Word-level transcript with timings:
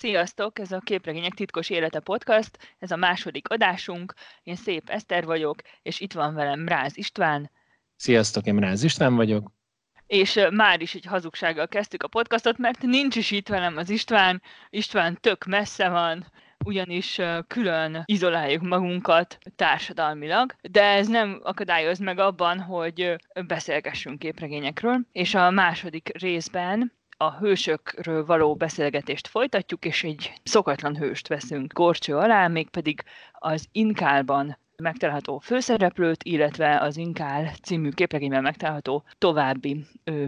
Sziasztok! 0.00 0.58
Ez 0.58 0.72
a 0.72 0.78
Képregények 0.78 1.34
titkos 1.34 1.70
élete 1.70 2.00
podcast, 2.00 2.58
ez 2.78 2.90
a 2.90 2.96
második 2.96 3.48
adásunk. 3.48 4.14
Én 4.42 4.56
Szép 4.56 4.88
Eszter 4.88 5.24
vagyok, 5.24 5.60
és 5.82 6.00
itt 6.00 6.12
van 6.12 6.34
velem 6.34 6.68
Ráz 6.68 6.96
István. 6.96 7.50
Sziasztok, 7.96 8.46
én 8.46 8.58
Ráz 8.58 8.82
István 8.82 9.14
vagyok. 9.14 9.50
És 10.06 10.40
már 10.50 10.80
is 10.80 10.94
egy 10.94 11.04
hazugsággal 11.04 11.68
kezdtük 11.68 12.02
a 12.02 12.08
podcastot, 12.08 12.58
mert 12.58 12.82
nincs 12.82 13.16
is 13.16 13.30
itt 13.30 13.48
velem 13.48 13.76
az 13.76 13.90
István. 13.90 14.42
István 14.70 15.18
tök 15.20 15.44
messze 15.44 15.88
van, 15.88 16.26
ugyanis 16.64 17.20
külön 17.46 18.02
izoláljuk 18.04 18.62
magunkat 18.62 19.38
társadalmilag, 19.56 20.54
de 20.70 20.82
ez 20.82 21.08
nem 21.08 21.40
akadályoz 21.42 21.98
meg 21.98 22.18
abban, 22.18 22.60
hogy 22.60 23.16
beszélgessünk 23.46 24.18
képregényekről, 24.18 25.00
és 25.12 25.34
a 25.34 25.50
második 25.50 26.10
részben 26.18 26.98
a 27.22 27.36
hősökről 27.38 28.24
való 28.24 28.54
beszélgetést 28.54 29.28
folytatjuk, 29.28 29.84
és 29.84 30.04
egy 30.04 30.32
szokatlan 30.42 30.96
hőst 30.96 31.28
veszünk 31.28 31.72
gorcső 31.72 32.16
alá, 32.16 32.48
mégpedig 32.48 33.02
az 33.32 33.68
Inkálban 33.72 34.58
megtalálható 34.76 35.38
főszereplőt, 35.38 36.22
illetve 36.22 36.78
az 36.80 36.96
Inkál 36.96 37.52
című 37.62 37.88
képregényben 37.90 38.42
megtalálható 38.42 39.04
további 39.18 39.86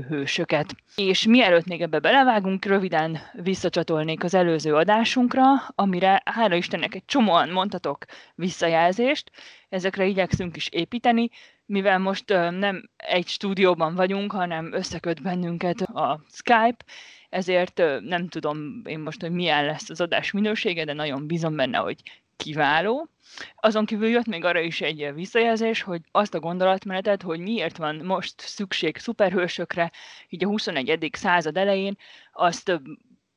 hősöket. 0.08 0.74
És 0.96 1.26
mielőtt 1.26 1.66
még 1.66 1.80
ebbe 1.80 1.98
belevágunk, 1.98 2.64
röviden 2.64 3.18
visszacsatolnék 3.32 4.24
az 4.24 4.34
előző 4.34 4.74
adásunkra, 4.74 5.44
amire 5.74 6.22
hála 6.24 6.54
Istennek 6.54 6.94
egy 6.94 7.04
csomóan 7.04 7.48
mondhatok 7.48 8.04
visszajelzést, 8.34 9.30
ezekre 9.68 10.04
igyekszünk 10.06 10.56
is 10.56 10.68
építeni, 10.68 11.30
mivel 11.66 11.98
most 11.98 12.28
nem 12.28 12.90
egy 12.96 13.26
stúdióban 13.26 13.94
vagyunk, 13.94 14.32
hanem 14.32 14.72
összeköt 14.72 15.22
bennünket 15.22 15.80
a 15.80 16.24
Skype, 16.30 16.84
ezért 17.28 17.82
nem 18.00 18.28
tudom 18.28 18.82
én 18.84 18.98
most, 18.98 19.20
hogy 19.20 19.30
milyen 19.30 19.64
lesz 19.64 19.90
az 19.90 20.00
adás 20.00 20.30
minősége, 20.30 20.84
de 20.84 20.92
nagyon 20.92 21.26
bízom 21.26 21.56
benne, 21.56 21.78
hogy 21.78 22.02
kiváló. 22.36 23.08
Azon 23.54 23.84
kívül 23.84 24.08
jött 24.08 24.26
még 24.26 24.44
arra 24.44 24.60
is 24.60 24.80
egy 24.80 25.10
visszajelzés, 25.14 25.82
hogy 25.82 26.00
azt 26.10 26.34
a 26.34 26.40
gondolatmenetet, 26.40 27.22
hogy 27.22 27.40
miért 27.40 27.76
van 27.76 27.96
most 27.96 28.40
szükség 28.40 28.96
szuperhősökre, 28.96 29.90
így 30.28 30.44
a 30.44 30.48
21. 30.48 31.08
század 31.12 31.56
elején, 31.56 31.96
azt 32.32 32.80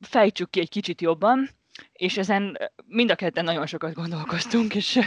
fejtsük 0.00 0.50
ki 0.50 0.60
egy 0.60 0.68
kicsit 0.68 1.00
jobban, 1.00 1.48
és 1.96 2.16
ezen 2.16 2.58
mind 2.86 3.10
a 3.10 3.14
ketten 3.14 3.44
nagyon 3.44 3.66
sokat 3.66 3.94
gondolkoztunk, 3.94 4.74
és 4.74 4.98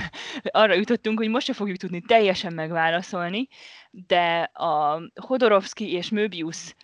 arra 0.44 0.74
jutottunk, 0.74 1.18
hogy 1.18 1.30
most 1.30 1.46
se 1.46 1.54
fogjuk 1.54 1.78
tudni 1.78 2.02
teljesen 2.02 2.54
megválaszolni, 2.54 3.48
de 3.92 4.42
a 4.54 5.02
Hodorovsky 5.22 5.94
és 5.94 6.10
Möbius 6.10 6.76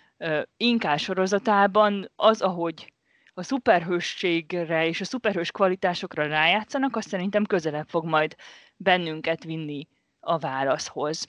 inkás 0.56 1.02
sorozatában 1.02 2.12
az, 2.16 2.40
ahogy 2.40 2.92
a 3.34 3.42
szuperhősségre 3.42 4.86
és 4.86 5.00
a 5.00 5.04
szuperhős 5.04 5.50
kvalitásokra 5.50 6.26
rájátszanak, 6.26 6.96
azt 6.96 7.08
szerintem 7.08 7.44
közelebb 7.44 7.88
fog 7.88 8.04
majd 8.04 8.34
bennünket 8.76 9.44
vinni 9.44 9.88
a 10.20 10.38
válaszhoz. 10.38 11.24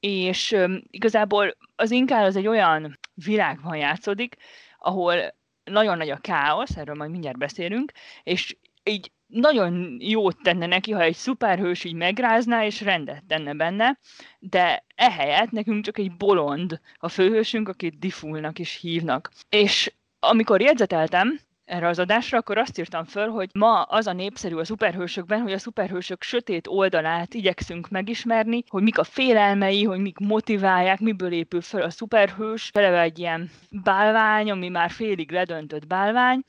És 0.00 0.56
igazából 0.90 1.56
az 1.76 1.90
inkál 1.90 2.24
az 2.24 2.36
egy 2.36 2.46
olyan 2.46 2.98
világban 3.14 3.76
játszódik, 3.76 4.36
ahol 4.78 5.34
nagyon 5.64 5.96
nagy 5.96 6.10
a 6.10 6.16
káosz, 6.16 6.76
erről 6.76 6.94
majd 6.94 7.10
mindjárt 7.10 7.38
beszélünk, 7.38 7.92
és 8.22 8.56
így 8.84 9.12
nagyon 9.26 9.96
jót 10.00 10.36
tenne 10.42 10.66
neki, 10.66 10.92
ha 10.92 11.02
egy 11.02 11.14
szuperhős 11.14 11.84
így 11.84 11.94
megrázná, 11.94 12.64
és 12.64 12.80
rendet 12.80 13.24
tenne 13.26 13.54
benne, 13.54 13.98
de 14.38 14.84
ehelyett 14.94 15.50
nekünk 15.50 15.84
csak 15.84 15.98
egy 15.98 16.16
bolond 16.16 16.80
a 16.98 17.08
főhősünk, 17.08 17.68
akit 17.68 17.98
Diffulnak 17.98 18.58
is 18.58 18.78
hívnak. 18.80 19.30
És 19.48 19.92
amikor 20.18 20.60
jegyzeteltem, 20.60 21.40
erre 21.72 21.88
az 21.88 21.98
adásra, 21.98 22.38
akkor 22.38 22.58
azt 22.58 22.78
írtam 22.78 23.04
föl, 23.04 23.28
hogy 23.28 23.50
ma 23.52 23.82
az 23.82 24.06
a 24.06 24.12
népszerű 24.12 24.56
a 24.56 24.64
szuperhősökben, 24.64 25.40
hogy 25.40 25.52
a 25.52 25.58
szuperhősök 25.58 26.22
sötét 26.22 26.66
oldalát 26.66 27.34
igyekszünk 27.34 27.88
megismerni, 27.88 28.64
hogy 28.68 28.82
mik 28.82 28.98
a 28.98 29.04
félelmei, 29.04 29.84
hogy 29.84 29.98
mik 29.98 30.18
motiválják, 30.18 31.00
miből 31.00 31.32
épül 31.32 31.60
föl 31.60 31.82
a 31.82 31.90
szuperhős, 31.90 32.70
eleve 32.72 33.00
egy 33.00 33.18
ilyen 33.18 33.50
bálvány, 33.70 34.50
ami 34.50 34.68
már 34.68 34.90
félig 34.90 35.30
ledöntött 35.30 35.86
bálvány, 35.86 36.44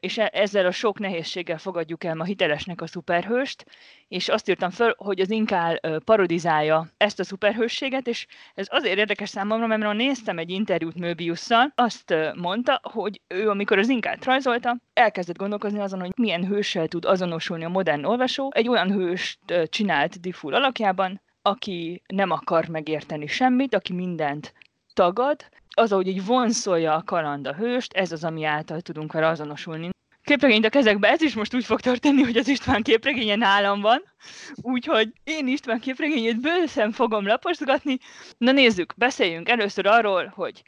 és 0.00 0.18
e, 0.18 0.30
ezzel 0.32 0.66
a 0.66 0.70
sok 0.70 0.98
nehézséggel 0.98 1.58
fogadjuk 1.58 2.04
el 2.04 2.14
ma 2.14 2.24
hitelesnek 2.24 2.80
a 2.80 2.86
szuperhőst, 2.86 3.64
és 4.08 4.28
azt 4.28 4.48
írtam 4.48 4.70
föl, 4.70 4.94
hogy 4.96 5.20
az 5.20 5.30
Inkál 5.30 5.80
parodizálja 6.04 6.88
ezt 6.96 7.20
a 7.20 7.24
szuperhősséget, 7.24 8.06
és 8.06 8.26
ez 8.54 8.66
azért 8.70 8.98
érdekes 8.98 9.28
számomra, 9.28 9.66
mert 9.66 9.96
néztem 9.96 10.38
egy 10.38 10.50
interjút 10.50 10.94
Möbiusszal, 10.94 11.72
azt 11.74 12.14
mondta, 12.34 12.80
hogy 12.82 13.20
ő, 13.28 13.48
amikor 13.48 13.78
az 13.78 13.88
Inkált 13.88 14.24
rajzolta, 14.24 14.76
elkezdett 14.92 15.36
gondolkozni 15.36 15.80
azon, 15.80 16.00
hogy 16.00 16.12
milyen 16.16 16.46
hőssel 16.46 16.88
tud 16.88 17.04
azonosulni 17.04 17.64
a 17.64 17.68
modern 17.68 18.04
olvasó. 18.04 18.50
Egy 18.54 18.68
olyan 18.68 18.92
hőst 18.92 19.38
csinált 19.68 20.20
Difful 20.20 20.54
alakjában, 20.54 21.20
aki 21.42 22.02
nem 22.06 22.30
akar 22.30 22.68
megérteni 22.68 23.26
semmit, 23.26 23.74
aki 23.74 23.92
mindent 23.92 24.54
tagad, 24.94 25.48
az, 25.78 25.92
ahogy 25.92 26.08
így 26.08 26.24
vonszolja 26.24 26.94
a 26.94 27.02
kaland 27.02 27.46
a 27.46 27.54
hőst, 27.54 27.92
ez 27.92 28.12
az, 28.12 28.24
ami 28.24 28.44
által 28.44 28.80
tudunk 28.80 29.12
vele 29.12 29.26
azonosulni. 29.26 29.90
Képregényt 30.22 30.64
a 30.64 30.68
kezekbe, 30.68 31.08
ez 31.08 31.22
is 31.22 31.34
most 31.34 31.54
úgy 31.54 31.64
fog 31.64 31.80
történni, 31.80 32.22
hogy 32.22 32.36
az 32.36 32.48
István 32.48 32.82
képregénye 32.82 33.36
nálam 33.36 33.80
van, 33.80 34.02
úgyhogy 34.54 35.12
én 35.24 35.48
István 35.48 35.80
képregényét 35.80 36.40
bőszem 36.40 36.92
fogom 36.92 37.26
laposgatni. 37.26 37.98
Na 38.38 38.52
nézzük, 38.52 38.94
beszéljünk 38.96 39.48
először 39.48 39.86
arról, 39.86 40.32
hogy 40.34 40.62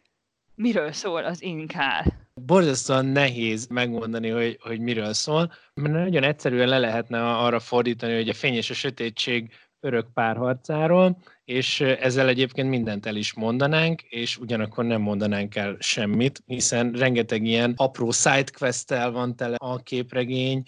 miről 0.55 0.93
szól 0.93 1.25
az 1.25 1.43
inkál. 1.43 2.05
Borzasztóan 2.35 3.07
nehéz 3.07 3.67
megmondani, 3.67 4.29
hogy, 4.29 4.59
hogy 4.61 4.81
miről 4.81 5.13
szól, 5.13 5.53
mert 5.75 5.95
nagyon 5.95 6.23
egyszerűen 6.23 6.69
le 6.69 6.79
lehetne 6.79 7.37
arra 7.37 7.61
fordítani, 7.61 8.15
hogy 8.15 8.29
a 8.29 8.35
fény 8.35 8.55
és 8.55 8.71
a 8.71 8.75
sötétség 8.75 9.51
örök 9.81 10.13
párharcáról, 10.15 11.19
és 11.45 11.81
ezzel 11.81 12.29
egyébként 12.29 12.69
mindent 12.69 13.07
el 13.07 13.17
is 13.17 13.35
mondanánk, 13.35 14.03
és 14.03 14.37
ugyanakkor 14.37 14.85
nem 14.85 15.01
mondanánk 15.01 15.57
el 15.57 15.77
semmit, 15.79 16.43
hiszen 16.47 16.93
rengeteg 16.93 17.45
ilyen 17.45 17.75
apró 17.77 18.11
sidequest 18.11 18.91
van 18.91 19.37
tele 19.37 19.57
a 19.59 19.83
képregény, 19.83 20.63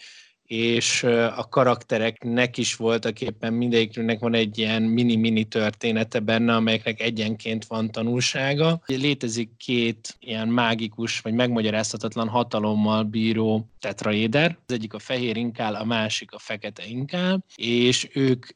és 0.53 1.03
a 1.37 1.49
karaktereknek 1.49 2.59
is 2.59 2.77
voltak 2.77 3.21
éppen 3.21 3.53
mindegyiknek 3.53 4.19
van 4.19 4.35
egy 4.35 4.59
ilyen 4.59 4.83
mini-mini 4.83 5.45
története 5.45 6.19
benne, 6.19 6.55
amelyeknek 6.55 7.01
egyenként 7.01 7.65
van 7.65 7.91
tanulsága. 7.91 8.83
Létezik 8.87 9.51
két 9.57 10.17
ilyen 10.21 10.49
mágikus, 10.49 11.21
vagy 11.21 11.33
megmagyarázhatatlan 11.33 12.29
hatalommal 12.29 13.03
bíró 13.03 13.67
tetraéder. 13.81 14.59
Az 14.67 14.75
egyik 14.75 14.95
a 14.95 14.99
fehér 14.99 15.37
inkál, 15.37 15.75
a 15.75 15.85
másik 15.85 16.33
a 16.33 16.39
fekete 16.39 16.83
inkál, 16.87 17.45
és 17.57 18.09
ők 18.13 18.47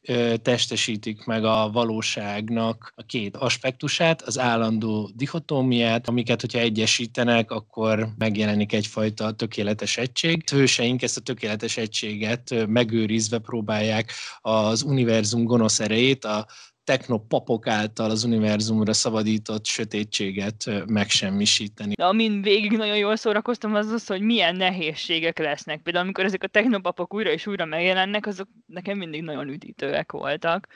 testesítik 0.41 1.25
meg 1.25 1.45
a 1.45 1.69
valóságnak 1.73 2.93
a 2.95 3.03
két 3.03 3.35
aspektusát, 3.35 4.21
az 4.21 4.39
állandó 4.39 5.09
dichotómiát, 5.15 6.07
amiket, 6.07 6.41
hogyha 6.41 6.59
egyesítenek, 6.59 7.51
akkor 7.51 8.09
megjelenik 8.17 8.73
egyfajta 8.73 9.31
tökéletes 9.31 9.97
egység. 9.97 10.49
Hőseink 10.49 11.01
ezt 11.01 11.17
a 11.17 11.21
tökéletes 11.21 11.77
egységet 11.87 12.67
megőrizve 12.67 13.39
próbálják 13.39 14.11
az 14.41 14.83
univerzum 14.83 15.43
gonosz 15.43 15.79
erejét, 15.79 16.25
a 16.25 16.45
technopapok 16.83 17.67
által 17.67 18.09
az 18.09 18.23
univerzumra 18.23 18.93
szabadított 18.93 19.65
sötétséget 19.65 20.85
megsemmisíteni. 20.87 21.93
De 21.93 22.05
amin 22.05 22.41
végig 22.41 22.71
nagyon 22.71 22.97
jól 22.97 23.15
szórakoztam, 23.15 23.75
az 23.75 23.91
az, 23.91 24.07
hogy 24.07 24.21
milyen 24.21 24.55
nehézségek 24.55 25.39
lesznek. 25.39 25.81
Például 25.81 26.05
amikor 26.05 26.25
ezek 26.25 26.43
a 26.43 26.47
technopapok 26.47 27.13
újra 27.13 27.29
és 27.29 27.47
újra 27.47 27.65
megjelennek, 27.65 28.25
azok 28.25 28.47
nekem 28.65 28.97
mindig 28.97 29.21
nagyon 29.21 29.47
üdítőek 29.47 30.11
voltak. 30.11 30.67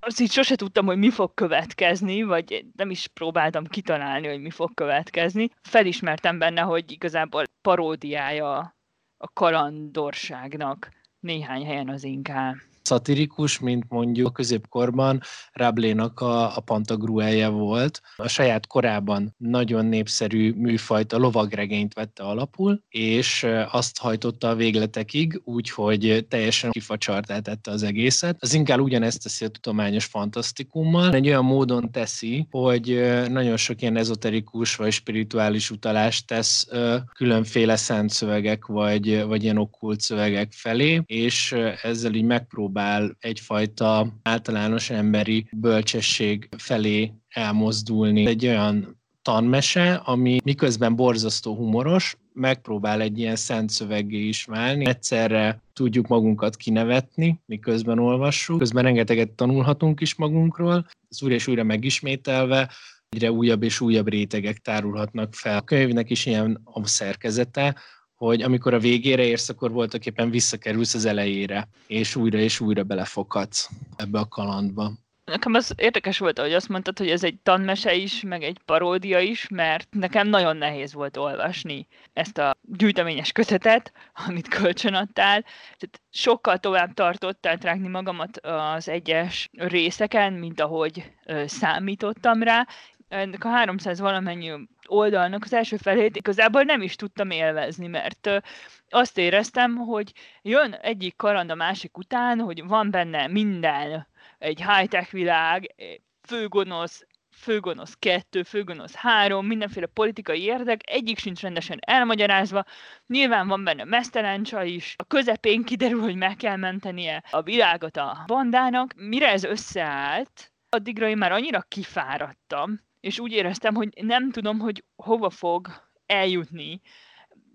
Azt 0.00 0.20
így 0.20 0.30
sose 0.30 0.54
tudtam, 0.54 0.86
hogy 0.86 0.98
mi 0.98 1.10
fog 1.10 1.34
következni, 1.34 2.22
vagy 2.22 2.64
nem 2.76 2.90
is 2.90 3.06
próbáltam 3.06 3.66
kitalálni, 3.66 4.26
hogy 4.26 4.40
mi 4.40 4.50
fog 4.50 4.74
következni. 4.74 5.50
Felismertem 5.62 6.38
benne, 6.38 6.60
hogy 6.60 6.90
igazából 6.90 7.44
paródiája 7.62 8.77
a 9.18 9.28
kalandorságnak 9.32 10.90
néhány 11.20 11.64
helyen 11.64 11.88
az 11.88 12.04
inkál 12.04 12.56
szatirikus, 12.88 13.58
mint 13.58 13.84
mondjuk 13.88 14.26
a 14.26 14.30
középkorban 14.30 15.20
Rablénak 15.52 16.20
a, 16.20 16.56
a 16.56 16.60
Pantagruelje 16.60 17.48
volt. 17.48 18.00
A 18.16 18.28
saját 18.28 18.66
korában 18.66 19.34
nagyon 19.36 19.86
népszerű 19.86 20.52
műfajt, 20.52 21.12
a 21.12 21.18
lovagregényt 21.18 21.94
vette 21.94 22.22
alapul, 22.22 22.82
és 22.88 23.46
azt 23.70 23.98
hajtotta 23.98 24.48
a 24.48 24.54
végletekig, 24.54 25.40
úgyhogy 25.44 26.26
teljesen 26.28 26.70
kifacsartá 26.70 27.38
tette 27.38 27.70
az 27.70 27.82
egészet. 27.82 28.36
Az 28.40 28.54
inkább 28.54 28.80
ugyanezt 28.80 29.22
teszi 29.22 29.44
a 29.44 29.48
tudományos 29.48 30.04
fantasztikummal, 30.04 31.14
egy 31.14 31.26
olyan 31.26 31.44
módon 31.44 31.90
teszi, 31.90 32.46
hogy 32.50 32.86
nagyon 33.28 33.56
sok 33.56 33.82
ilyen 33.82 33.96
ezoterikus 33.96 34.76
vagy 34.76 34.92
spirituális 34.92 35.70
utalást 35.70 36.26
tesz 36.26 36.68
különféle 37.14 37.76
szent 37.76 38.10
szövegek 38.10 38.66
vagy, 38.66 39.24
vagy 39.24 39.42
ilyen 39.42 39.58
okkult 39.58 40.00
szövegek 40.00 40.52
felé, 40.52 41.02
és 41.06 41.54
ezzel 41.82 42.14
így 42.14 42.24
megpróbál 42.24 42.77
megpróbál 42.78 43.16
egyfajta 43.20 44.12
általános 44.22 44.90
emberi 44.90 45.46
bölcsesség 45.52 46.48
felé 46.56 47.12
elmozdulni. 47.28 48.26
Egy 48.26 48.46
olyan 48.46 49.00
tanmese, 49.22 49.94
ami 49.94 50.38
miközben 50.44 50.96
borzasztó 50.96 51.54
humoros, 51.54 52.16
megpróbál 52.32 53.00
egy 53.00 53.18
ilyen 53.18 53.36
szent 53.36 53.70
szöveggé 53.70 54.26
is 54.28 54.44
válni. 54.44 54.86
Egyszerre 54.86 55.62
tudjuk 55.72 56.06
magunkat 56.06 56.56
kinevetni, 56.56 57.40
miközben 57.46 57.98
olvassuk, 57.98 58.58
közben 58.58 58.82
rengeteget 58.82 59.30
tanulhatunk 59.30 60.00
is 60.00 60.14
magunkról, 60.14 60.86
ez 61.10 61.22
újra 61.22 61.34
és 61.34 61.46
újra 61.46 61.62
megismételve, 61.62 62.70
egyre 63.08 63.32
újabb 63.32 63.62
és 63.62 63.80
újabb 63.80 64.08
rétegek 64.08 64.58
tárulhatnak 64.58 65.34
fel. 65.34 65.56
A 65.56 65.62
könyvnek 65.62 66.10
is 66.10 66.26
ilyen 66.26 66.60
a 66.64 66.86
szerkezete, 66.86 67.76
hogy 68.18 68.42
amikor 68.42 68.74
a 68.74 68.78
végére 68.78 69.22
érsz, 69.22 69.48
akkor 69.48 69.70
voltak 69.70 70.06
éppen 70.06 70.30
visszakerülsz 70.30 70.94
az 70.94 71.04
elejére, 71.04 71.68
és 71.86 72.16
újra 72.16 72.38
és 72.38 72.60
újra 72.60 72.82
belefoghatsz 72.82 73.68
ebbe 73.96 74.18
a 74.18 74.28
kalandba. 74.28 74.92
Nekem 75.24 75.54
az 75.54 75.72
érdekes 75.76 76.18
volt, 76.18 76.38
hogy 76.38 76.52
azt 76.52 76.68
mondtad, 76.68 76.98
hogy 76.98 77.10
ez 77.10 77.24
egy 77.24 77.38
tanmese 77.42 77.94
is, 77.94 78.22
meg 78.22 78.42
egy 78.42 78.58
paródia 78.64 79.18
is, 79.18 79.48
mert 79.48 79.88
nekem 79.90 80.28
nagyon 80.28 80.56
nehéz 80.56 80.92
volt 80.92 81.16
olvasni 81.16 81.86
ezt 82.12 82.38
a 82.38 82.56
gyűjteményes 82.62 83.32
kötetet, 83.32 83.92
amit 84.26 84.48
kölcsönadtál. 84.48 85.42
Tehát 85.78 86.00
sokkal 86.10 86.58
tovább 86.58 86.94
tartott 86.94 87.46
eltrágni 87.46 87.88
magamat 87.88 88.38
az 88.42 88.88
egyes 88.88 89.48
részeken, 89.52 90.32
mint 90.32 90.60
ahogy 90.60 91.12
számítottam 91.46 92.42
rá. 92.42 92.66
Ennek 93.08 93.44
a 93.44 93.48
300 93.48 94.00
valamennyi 94.00 94.52
oldalnak 94.88 95.44
az 95.44 95.52
első 95.52 95.76
felét 95.76 96.16
igazából 96.16 96.62
nem 96.62 96.82
is 96.82 96.96
tudtam 96.96 97.30
élvezni, 97.30 97.86
mert 97.86 98.42
azt 98.88 99.18
éreztem, 99.18 99.76
hogy 99.76 100.12
jön 100.42 100.72
egyik 100.72 101.16
karand 101.16 101.50
a 101.50 101.54
másik 101.54 101.96
után, 101.96 102.38
hogy 102.40 102.66
van 102.66 102.90
benne 102.90 103.26
minden, 103.26 104.06
egy 104.38 104.64
high-tech 104.64 105.12
világ, 105.12 105.74
főgonosz, 106.22 107.06
főgonosz 107.30 107.96
kettő, 107.98 108.42
főgonosz 108.42 108.94
három, 108.94 109.46
mindenféle 109.46 109.86
politikai 109.86 110.42
érdek, 110.42 110.80
egyik 110.90 111.18
sincs 111.18 111.40
rendesen 111.40 111.78
elmagyarázva, 111.80 112.64
nyilván 113.06 113.48
van 113.48 113.64
benne 113.64 113.84
mesztelencsa 113.84 114.62
is, 114.62 114.94
a 114.98 115.04
közepén 115.04 115.64
kiderül, 115.64 116.00
hogy 116.00 116.16
meg 116.16 116.36
kell 116.36 116.56
mentenie 116.56 117.24
a 117.30 117.42
világot 117.42 117.96
a 117.96 118.24
bandának, 118.26 118.94
mire 118.96 119.28
ez 119.28 119.44
összeállt, 119.44 120.52
addigra 120.68 121.08
én 121.08 121.16
már 121.16 121.32
annyira 121.32 121.64
kifáradtam, 121.68 122.86
és 123.00 123.18
úgy 123.18 123.32
éreztem, 123.32 123.74
hogy 123.74 123.88
nem 124.02 124.30
tudom, 124.30 124.58
hogy 124.58 124.84
hova 124.96 125.30
fog 125.30 125.68
eljutni 126.06 126.80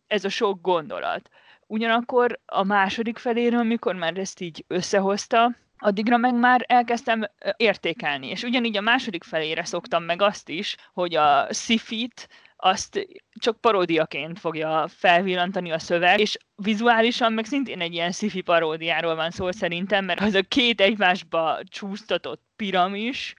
ez 0.07 0.25
a 0.25 0.29
sok 0.29 0.61
gondolat. 0.61 1.29
Ugyanakkor 1.67 2.39
a 2.45 2.63
második 2.63 3.17
feléről, 3.17 3.59
amikor 3.59 3.95
már 3.95 4.17
ezt 4.17 4.41
így 4.41 4.63
összehozta, 4.67 5.55
addigra 5.77 6.17
meg 6.17 6.35
már 6.35 6.65
elkezdtem 6.67 7.23
értékelni. 7.57 8.27
És 8.27 8.43
ugyanígy 8.43 8.77
a 8.77 8.81
második 8.81 9.23
felére 9.23 9.65
szoktam 9.65 10.03
meg 10.03 10.21
azt 10.21 10.49
is, 10.49 10.75
hogy 10.93 11.15
a 11.15 11.47
szifit 11.49 12.29
azt 12.55 13.07
csak 13.39 13.61
paródiaként 13.61 14.39
fogja 14.39 14.87
felvillantani 14.87 15.71
a 15.71 15.79
szöveg, 15.79 16.19
és 16.19 16.37
vizuálisan 16.55 17.33
meg 17.33 17.45
szintén 17.45 17.81
egy 17.81 17.93
ilyen 17.93 18.11
sci 18.11 18.41
paródiáról 18.41 19.15
van 19.15 19.31
szó 19.31 19.51
szerintem, 19.51 20.05
mert 20.05 20.21
az 20.21 20.33
a 20.33 20.41
két 20.41 20.81
egymásba 20.81 21.59
csúsztatott 21.63 22.41
piramis, 22.55 23.35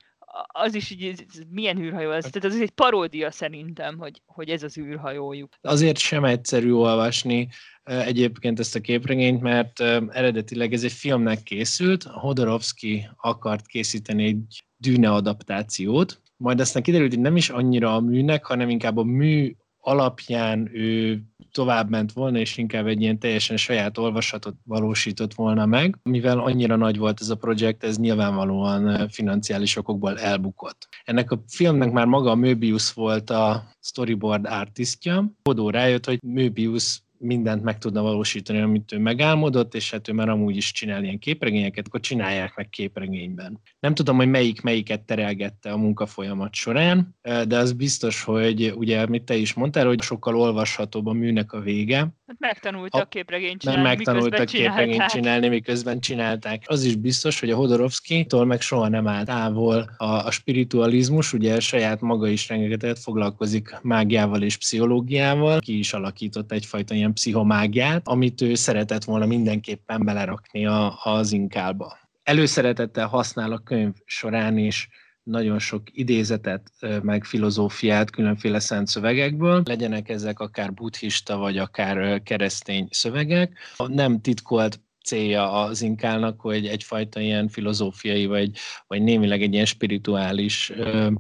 az 0.47 0.75
is 0.75 0.91
így, 0.91 1.05
ez, 1.05 1.39
milyen 1.51 1.79
űrhajó 1.79 2.11
ez? 2.11 2.25
Tehát 2.25 2.55
az 2.55 2.61
egy 2.61 2.71
paródia 2.71 3.31
szerintem, 3.31 3.99
hogy, 3.99 4.23
hogy 4.27 4.49
ez 4.49 4.63
az 4.63 4.79
űrhajójuk. 4.79 5.53
Azért 5.61 5.99
sem 5.99 6.25
egyszerű 6.25 6.73
olvasni 6.73 7.49
egyébként 7.85 8.59
ezt 8.59 8.75
a 8.75 8.81
képregényt, 8.81 9.41
mert 9.41 9.81
eredetileg 10.11 10.73
ez 10.73 10.85
egy 10.85 10.93
filmnek 10.93 11.43
készült, 11.43 12.03
Hodorovsky 12.03 13.09
akart 13.17 13.67
készíteni 13.67 14.25
egy 14.25 14.65
dűne 14.77 15.11
adaptációt, 15.11 16.23
majd 16.37 16.61
aztán 16.61 16.83
kiderült, 16.83 17.13
hogy 17.13 17.23
nem 17.23 17.37
is 17.37 17.51
annyira 17.51 17.95
a 17.95 18.01
műnek, 18.01 18.45
hanem 18.45 18.69
inkább 18.69 18.97
a 18.97 19.03
mű 19.03 19.55
alapján 19.81 20.71
ő 20.73 21.23
tovább 21.55 21.91
ment 21.91 22.13
volna, 22.13 22.39
és 22.39 22.57
inkább 22.57 22.87
egy 22.87 23.01
ilyen 23.01 23.19
teljesen 23.19 23.57
saját 23.57 23.99
olvasatot 23.99 24.55
valósított 24.65 25.35
volna 25.35 25.67
meg. 25.67 25.99
Mivel 26.03 26.39
annyira 26.39 26.77
nagy 26.77 26.99
volt 26.99 27.21
ez 27.21 27.29
a 27.29 27.35
projekt, 27.35 27.85
ez 27.85 27.99
nyilvánvalóan 27.99 29.09
financiális 29.09 29.77
okokból 29.77 30.19
elbukott. 30.19 30.89
Ennek 31.05 31.31
a 31.31 31.43
filmnek 31.49 31.93
már 31.93 32.07
maga 32.07 32.31
a 32.31 32.35
Möbius 32.35 32.93
volt 32.93 33.31
a 33.31 33.65
storyboard 33.81 34.47
artistja. 34.47 35.33
Hodó 35.43 35.71
rájött, 35.71 36.07
hogy 36.07 36.19
Möbius 36.23 37.03
mindent 37.25 37.63
meg 37.63 37.79
tudna 37.79 38.03
valósítani, 38.03 38.61
amit 38.61 38.93
ő 38.93 38.99
megálmodott, 38.99 39.75
és 39.75 39.91
hát 39.91 40.09
ő 40.09 40.13
már 40.13 40.29
amúgy 40.29 40.57
is 40.57 40.73
csinál 40.73 41.03
ilyen 41.03 41.19
képregényeket, 41.19 41.87
akkor 41.87 42.01
csinálják 42.01 42.57
meg 42.57 42.69
képregényben. 42.69 43.61
Nem 43.81 43.95
tudom, 43.95 44.17
hogy 44.17 44.29
melyik 44.29 44.63
melyiket 44.63 45.01
terelgette 45.01 45.73
a 45.73 45.77
munkafolyamat 45.77 46.55
során, 46.55 47.17
de 47.23 47.57
az 47.57 47.73
biztos, 47.73 48.23
hogy 48.23 48.73
ugye, 48.77 49.01
amit 49.01 49.23
te 49.23 49.35
is 49.35 49.55
mondtál, 49.55 49.87
hogy 49.87 50.03
sokkal 50.03 50.37
olvashatóbb 50.37 51.07
a 51.07 51.13
műnek 51.13 51.53
a 51.53 51.61
vége. 51.61 51.99
Hát 52.27 52.37
megtanultak 52.39 53.03
a 53.03 53.07
képregényt 53.07 53.61
csinálni, 53.61 53.83
Mert 53.83 53.97
megtanultak 53.97 54.47
képregényt 54.47 55.07
csinálni, 55.07 55.49
miközben 55.49 56.01
csinálták. 56.01 56.63
Az 56.67 56.85
is 56.85 56.97
biztos, 56.97 57.41
hogy 57.41 57.51
a 57.51 57.57
Hodorovsky-tól 57.57 58.45
meg 58.45 58.61
soha 58.61 58.89
nem 58.89 59.09
állt 59.09 59.27
távol 59.27 59.95
a, 59.97 60.05
a 60.05 60.31
spiritualizmus, 60.31 61.33
ugye 61.33 61.61
saját 61.61 62.01
maga 62.01 62.29
is 62.29 62.49
rengeteget 62.49 62.99
foglalkozik 62.99 63.79
mágiával 63.83 64.43
és 64.43 64.57
pszichológiával, 64.57 65.61
ki 65.61 65.79
is 65.79 65.93
alakított 65.93 66.53
egyfajta 66.53 66.95
ilyen 66.95 67.14
pszichomágiát, 67.15 68.09
amit 68.09 68.41
ő 68.41 68.55
szeretett 68.55 69.05
volna 69.05 69.27
mindenképpen 69.27 70.05
belerakni 70.05 70.67
a, 70.67 70.99
az 71.03 71.33
inkálba. 71.33 71.99
Előszeretettel 72.23 73.07
használ 73.07 73.53
a 73.53 73.59
könyv 73.59 73.93
során 74.05 74.59
is 74.59 74.89
nagyon 75.23 75.59
sok 75.59 75.83
idézetet, 75.93 76.71
meg 77.03 77.25
filozófiát 77.25 78.11
különféle 78.11 78.59
szent 78.59 78.87
szövegekből, 78.87 79.63
legyenek 79.65 80.09
ezek 80.09 80.41
akár 80.41 80.73
buddhista, 80.73 81.37
vagy 81.37 81.59
akár 81.59 82.23
keresztény 82.23 82.89
szövegek. 82.91 83.59
Nem 83.87 84.21
titkolt 84.21 84.81
célja 85.05 85.53
az 85.53 85.83
inkálnak, 85.83 86.41
hogy 86.41 86.67
egyfajta 86.67 87.21
ilyen 87.21 87.49
filozófiai, 87.49 88.27
vagy, 88.27 88.51
vagy 88.87 89.03
némileg 89.03 89.43
egy 89.43 89.53
ilyen 89.53 89.65
spirituális 89.65 90.71
ö, 90.71 91.11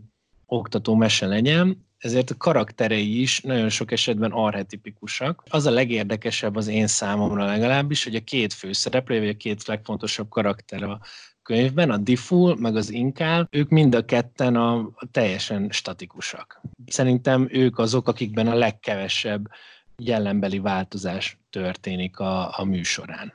oktató 0.46 0.94
mese 0.94 1.26
legyen, 1.26 1.86
ezért 2.04 2.30
a 2.30 2.36
karakterei 2.36 3.20
is 3.20 3.40
nagyon 3.40 3.68
sok 3.68 3.92
esetben 3.92 4.30
arhetipikusak. 4.30 5.42
Az 5.50 5.66
a 5.66 5.70
legérdekesebb 5.70 6.56
az 6.56 6.66
én 6.66 6.86
számomra 6.86 7.44
legalábbis, 7.44 8.04
hogy 8.04 8.14
a 8.14 8.24
két 8.24 8.52
főszereplő, 8.52 9.18
vagy 9.18 9.28
a 9.28 9.36
két 9.36 9.66
legfontosabb 9.66 10.28
karakter 10.28 10.82
a 10.82 11.00
könyvben, 11.42 11.90
a 11.90 11.96
Difful, 11.96 12.56
meg 12.58 12.76
az 12.76 12.90
Inkál, 12.90 13.48
ők 13.50 13.68
mind 13.68 13.94
a 13.94 14.04
ketten 14.04 14.56
a, 14.56 14.76
a 14.76 15.06
teljesen 15.10 15.68
statikusak. 15.70 16.60
Szerintem 16.86 17.48
ők 17.50 17.78
azok, 17.78 18.08
akikben 18.08 18.46
a 18.46 18.54
legkevesebb 18.54 19.50
jellembeli 19.96 20.58
változás 20.58 21.38
történik 21.50 22.18
a, 22.18 22.58
a 22.58 22.64
műsorán. 22.64 23.32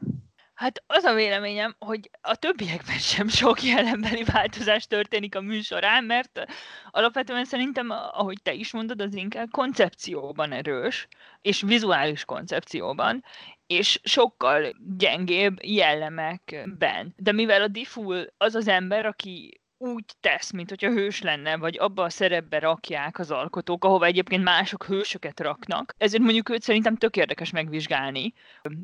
Hát 0.60 0.84
az 0.88 1.04
a 1.04 1.14
véleményem, 1.14 1.76
hogy 1.80 2.10
a 2.22 2.36
többiekben 2.36 2.98
sem 2.98 3.28
sok 3.28 3.64
jelenbeli 3.64 4.24
változás 4.24 4.88
történik 4.88 5.36
a 5.36 5.42
műsorán, 5.42 6.04
mert 6.04 6.46
alapvetően 6.92 7.46
szerintem, 7.46 7.90
ahogy 7.90 8.38
te 8.44 8.54
is 8.54 8.72
mondod, 8.72 9.02
az 9.02 9.16
inkább 9.16 9.50
koncepcióban 9.52 10.52
erős, 10.52 11.08
és 11.42 11.62
vizuális 11.62 12.26
koncepcióban, 12.26 13.24
és 13.68 14.00
sokkal 14.04 14.74
gyengébb 14.98 15.64
jellemekben. 15.64 17.14
De 17.18 17.32
mivel 17.32 17.62
a 17.62 17.68
Difful 17.68 18.26
az 18.38 18.56
az 18.56 18.68
ember, 18.68 19.06
aki 19.06 19.62
úgy 19.82 20.06
tesz, 20.20 20.52
mint 20.52 20.70
hogyha 20.70 20.92
hős 20.92 21.22
lenne, 21.22 21.58
vagy 21.58 21.78
abba 21.78 22.04
a 22.04 22.10
szerepbe 22.10 22.60
rakják 22.60 23.20
az 23.20 23.32
alkotók, 23.32 23.86
ahova 23.86 24.06
egyébként 24.06 24.44
mások 24.44 24.86
hősöket 24.86 25.40
raknak. 25.40 25.94
Ezért 25.98 26.24
mondjuk 26.24 26.50
őt 26.50 26.62
szerintem 26.62 26.96
tök 26.96 27.16
érdekes 27.18 27.52
megvizsgálni. 27.52 28.34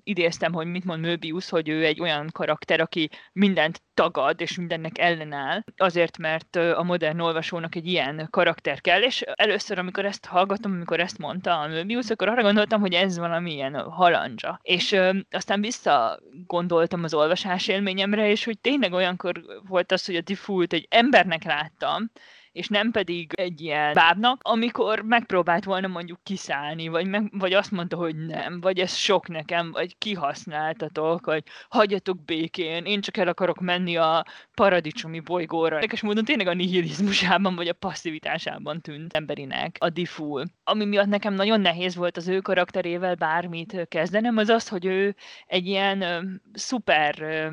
Idéztem, 0.03 0.53
hogy 0.53 0.67
mit 0.67 0.85
mond 0.85 1.01
Möbius, 1.01 1.49
hogy 1.49 1.69
ő 1.69 1.85
egy 1.85 2.01
olyan 2.01 2.29
karakter, 2.31 2.79
aki 2.79 3.09
mindent 3.33 3.83
tagad, 3.95 4.41
és 4.41 4.57
mindennek 4.57 4.97
ellenáll, 4.97 5.63
azért, 5.77 6.17
mert 6.17 6.55
a 6.55 6.83
modern 6.83 7.19
olvasónak 7.19 7.75
egy 7.75 7.87
ilyen 7.87 8.27
karakter 8.29 8.81
kell, 8.81 9.01
és 9.01 9.21
először, 9.21 9.77
amikor 9.77 10.05
ezt 10.05 10.25
hallgatom, 10.25 10.71
amikor 10.71 10.99
ezt 10.99 11.17
mondta 11.17 11.59
a 11.59 11.67
Möbius, 11.67 12.09
akkor 12.09 12.29
arra 12.29 12.41
gondoltam, 12.41 12.81
hogy 12.81 12.93
ez 12.93 13.17
valami 13.17 13.53
ilyen 13.53 13.75
halandzsa. 13.75 14.59
És 14.61 14.91
ö, 14.91 15.17
aztán 15.31 15.61
vissza 15.61 16.19
gondoltam 16.45 17.03
az 17.03 17.13
olvasás 17.13 17.67
élményemre, 17.67 18.29
és 18.29 18.43
hogy 18.45 18.59
tényleg 18.59 18.93
olyankor 18.93 19.41
volt 19.67 19.91
az, 19.91 20.05
hogy 20.05 20.15
a 20.15 20.21
Default 20.21 20.73
egy 20.73 20.87
embernek 20.89 21.43
láttam, 21.43 22.11
és 22.55 22.67
nem 22.67 22.91
pedig 22.91 23.33
egy 23.33 23.61
ilyen 23.61 23.93
bábnak, 23.93 24.39
amikor 24.43 25.01
megpróbált 25.01 25.63
volna 25.63 25.87
mondjuk 25.87 26.19
kiszállni, 26.23 26.87
vagy, 26.87 27.07
meg, 27.07 27.29
vagy 27.31 27.53
azt 27.53 27.71
mondta, 27.71 27.97
hogy 27.97 28.15
nem, 28.15 28.61
vagy 28.61 28.79
ez 28.79 28.95
sok 28.95 29.27
nekem, 29.27 29.71
vagy 29.71 29.97
kihasználtatok, 29.97 31.25
vagy 31.25 31.43
hagyjatok 31.69 32.25
békén, 32.25 32.85
én 32.85 33.01
csak 33.01 33.17
el 33.17 33.27
akarok 33.27 33.59
menni 33.59 33.97
a 33.97 34.25
paradicsomi 34.53 35.19
bolygóra. 35.19 35.75
Érdekes 35.75 36.01
módon 36.01 36.25
tényleg 36.25 36.47
a 36.47 36.53
nihilizmusában, 36.53 37.55
vagy 37.55 37.67
a 37.67 37.73
passzivitásában 37.73 38.81
tűnt 38.81 39.13
emberinek 39.13 39.75
a 39.79 39.89
Difful. 39.89 40.43
Ami 40.63 40.85
miatt 40.85 41.07
nekem 41.07 41.33
nagyon 41.33 41.61
nehéz 41.61 41.95
volt 41.95 42.17
az 42.17 42.27
ő 42.27 42.39
karakterével 42.39 43.15
bármit 43.15 43.85
kezdenem, 43.87 44.37
az 44.37 44.49
az, 44.49 44.67
hogy 44.67 44.85
ő 44.85 45.15
egy 45.47 45.67
ilyen 45.67 46.01
ö, 46.01 46.19
szuper 46.53 47.21
ö, 47.21 47.47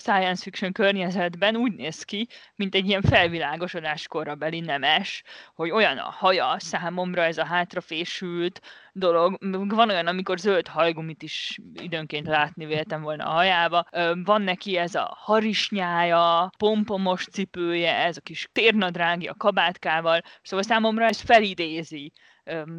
science 0.00 0.42
fiction 0.42 0.72
környezetben 0.72 1.56
úgy 1.56 1.72
néz 1.72 2.02
ki, 2.02 2.28
mint 2.54 2.74
egy 2.74 2.88
ilyen 2.88 3.02
felvilágosodás 3.02 4.08
korabeli 4.08 4.60
nemes, 4.60 5.22
hogy 5.54 5.70
olyan 5.70 5.98
a 5.98 6.10
haja 6.10 6.56
számomra, 6.58 7.22
ez 7.22 7.38
a 7.38 7.44
hátrafésült 7.44 8.60
dolog. 8.92 9.38
Van 9.68 9.90
olyan, 9.90 10.06
amikor 10.06 10.38
zöld 10.38 10.66
hajgumit 10.66 11.22
is 11.22 11.58
időnként 11.74 12.26
látni 12.26 12.66
véltem 12.66 13.02
volna 13.02 13.24
a 13.24 13.32
hajába. 13.32 13.86
Van 14.24 14.42
neki 14.42 14.76
ez 14.76 14.94
a 14.94 15.16
harisnyája, 15.20 16.50
pompomos 16.58 17.24
cipője, 17.24 17.94
ez 17.94 18.16
a 18.16 18.20
kis 18.20 18.48
térnadrági 18.52 19.26
a 19.26 19.34
kabátkával, 19.34 20.20
szóval 20.42 20.64
számomra 20.64 21.04
ez 21.04 21.20
felidézi 21.20 22.12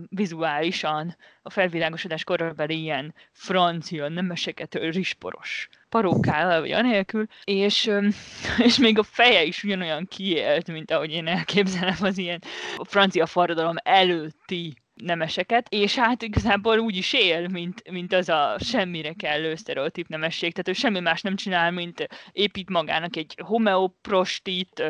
vizuálisan 0.10 1.16
a 1.42 1.50
felvilágosodás 1.50 2.24
korabeli 2.24 2.82
ilyen 2.82 3.14
francia 3.32 4.08
nemeseket 4.08 4.76
risporos 4.76 5.70
parókával, 5.90 6.60
vagy 6.60 6.72
anélkül, 6.72 7.26
és, 7.44 7.92
és 8.68 8.78
még 8.78 9.00
a 9.00 9.04
feje 9.04 9.44
is 9.44 9.64
ugyanolyan 9.64 10.06
kiélt, 10.08 10.68
mint 10.72 10.92
ahogy 10.92 11.12
én 11.12 11.28
elképzelem 11.28 11.98
az 12.02 12.18
ilyen 12.18 12.42
a 12.78 12.86
francia 12.86 13.26
forradalom 13.26 13.76
előtti 13.84 14.74
nemeseket, 14.94 15.68
és 15.70 15.96
hát 15.96 16.22
igazából 16.22 16.80
úgy 16.80 16.96
is 16.96 17.14
él, 17.14 17.48
mint, 17.48 17.92
mint 17.92 18.14
az 18.14 18.30
a 18.30 18.56
semmire 18.60 19.14
kellő 19.14 19.56
sztereotíp 19.56 20.08
nemesség, 20.08 20.52
tehát 20.52 20.68
ő 20.68 20.74
semmi 20.74 21.00
más 21.00 21.22
nem 21.22 21.36
csinál, 21.36 21.72
mint 21.72 22.08
épít 22.32 22.70
magának 22.70 23.16
egy 23.16 23.36
homeoprostit, 23.44 24.84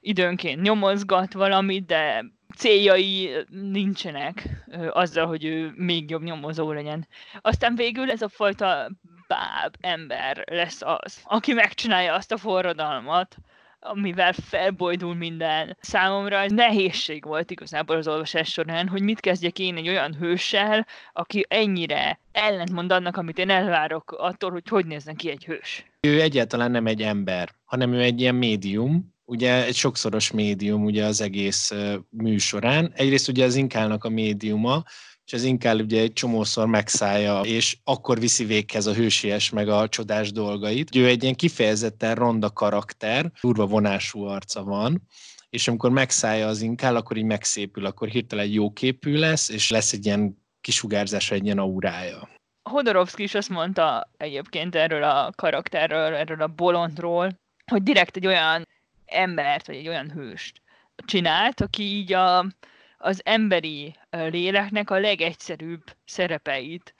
időnként 0.00 0.62
nyomozgat 0.62 1.32
valamit, 1.32 1.86
de 1.86 2.24
céljai 2.56 3.30
nincsenek 3.48 4.48
azzal, 4.90 5.26
hogy 5.26 5.44
ő 5.44 5.72
még 5.76 6.10
jobb 6.10 6.22
nyomozó 6.22 6.72
legyen. 6.72 7.06
Aztán 7.40 7.74
végül 7.74 8.10
ez 8.10 8.22
a 8.22 8.28
fajta 8.28 8.90
báb 9.26 9.74
ember 9.80 10.44
lesz 10.50 10.82
az, 10.82 11.20
aki 11.24 11.52
megcsinálja 11.52 12.14
azt 12.14 12.32
a 12.32 12.36
forradalmat, 12.36 13.36
amivel 13.80 14.32
felbojdul 14.32 15.14
minden. 15.14 15.76
Számomra 15.80 16.36
ez 16.36 16.52
nehézség 16.52 17.24
volt 17.24 17.50
igazából 17.50 17.96
az 17.96 18.08
olvasás 18.08 18.52
során, 18.52 18.88
hogy 18.88 19.02
mit 19.02 19.20
kezdjek 19.20 19.58
én 19.58 19.76
egy 19.76 19.88
olyan 19.88 20.14
hőssel, 20.14 20.86
aki 21.12 21.46
ennyire 21.48 22.20
ellentmond 22.32 22.92
annak, 22.92 23.16
amit 23.16 23.38
én 23.38 23.50
elvárok 23.50 24.12
attól, 24.18 24.50
hogy 24.50 24.68
hogy 24.68 24.86
nézzen 24.86 25.16
ki 25.16 25.30
egy 25.30 25.44
hős. 25.44 25.84
Ő 26.00 26.20
egyáltalán 26.20 26.70
nem 26.70 26.86
egy 26.86 27.02
ember, 27.02 27.48
hanem 27.64 27.92
ő 27.92 28.00
egy 28.00 28.20
ilyen 28.20 28.34
médium, 28.34 29.14
ugye 29.30 29.64
egy 29.64 29.74
sokszoros 29.74 30.30
médium 30.30 30.84
ugye 30.84 31.04
az 31.04 31.20
egész 31.20 31.72
műsorán. 32.08 32.92
Egyrészt 32.94 33.28
ugye 33.28 33.44
az 33.44 33.54
inkálnak 33.54 34.04
a 34.04 34.08
médiuma, 34.08 34.82
és 35.24 35.32
az 35.32 35.42
inkább 35.42 35.80
ugye 35.80 36.00
egy 36.00 36.12
csomószor 36.12 36.66
megszállja, 36.66 37.40
és 37.40 37.76
akkor 37.84 38.18
viszi 38.18 38.44
véghez 38.44 38.86
a 38.86 38.94
hősies 38.94 39.50
meg 39.50 39.68
a 39.68 39.88
csodás 39.88 40.32
dolgait. 40.32 40.96
Ő 40.96 41.06
egy 41.06 41.22
ilyen 41.22 41.34
kifejezetten 41.34 42.14
ronda 42.14 42.50
karakter, 42.50 43.30
durva 43.40 43.66
vonású 43.66 44.24
arca 44.24 44.64
van, 44.64 45.02
és 45.50 45.68
amikor 45.68 45.90
megszállja 45.90 46.46
az 46.46 46.60
inkál, 46.60 46.96
akkor 46.96 47.16
így 47.16 47.24
megszépül, 47.24 47.86
akkor 47.86 48.08
hirtelen 48.08 48.46
jó 48.46 48.72
képű 48.72 49.16
lesz, 49.16 49.48
és 49.48 49.70
lesz 49.70 49.92
egy 49.92 50.06
ilyen 50.06 50.46
kisugárzása, 50.60 51.34
egy 51.34 51.44
ilyen 51.44 51.58
aurája. 51.58 52.28
Hodorovszki 52.70 53.22
is 53.22 53.34
azt 53.34 53.48
mondta 53.48 54.10
egyébként 54.16 54.74
erről 54.74 55.02
a 55.02 55.32
karakterről, 55.36 56.14
erről 56.14 56.42
a 56.42 56.46
bolondról, 56.46 57.38
hogy 57.70 57.82
direkt 57.82 58.16
egy 58.16 58.26
olyan 58.26 58.68
embert, 59.10 59.66
vagy 59.66 59.76
egy 59.76 59.88
olyan 59.88 60.10
hőst 60.10 60.62
csinált, 61.06 61.60
aki 61.60 61.82
így 61.82 62.12
a, 62.12 62.46
az 62.98 63.20
emberi 63.24 63.94
léleknek 64.10 64.90
a 64.90 64.98
legegyszerűbb 64.98 65.82
szerepeit 66.04 66.94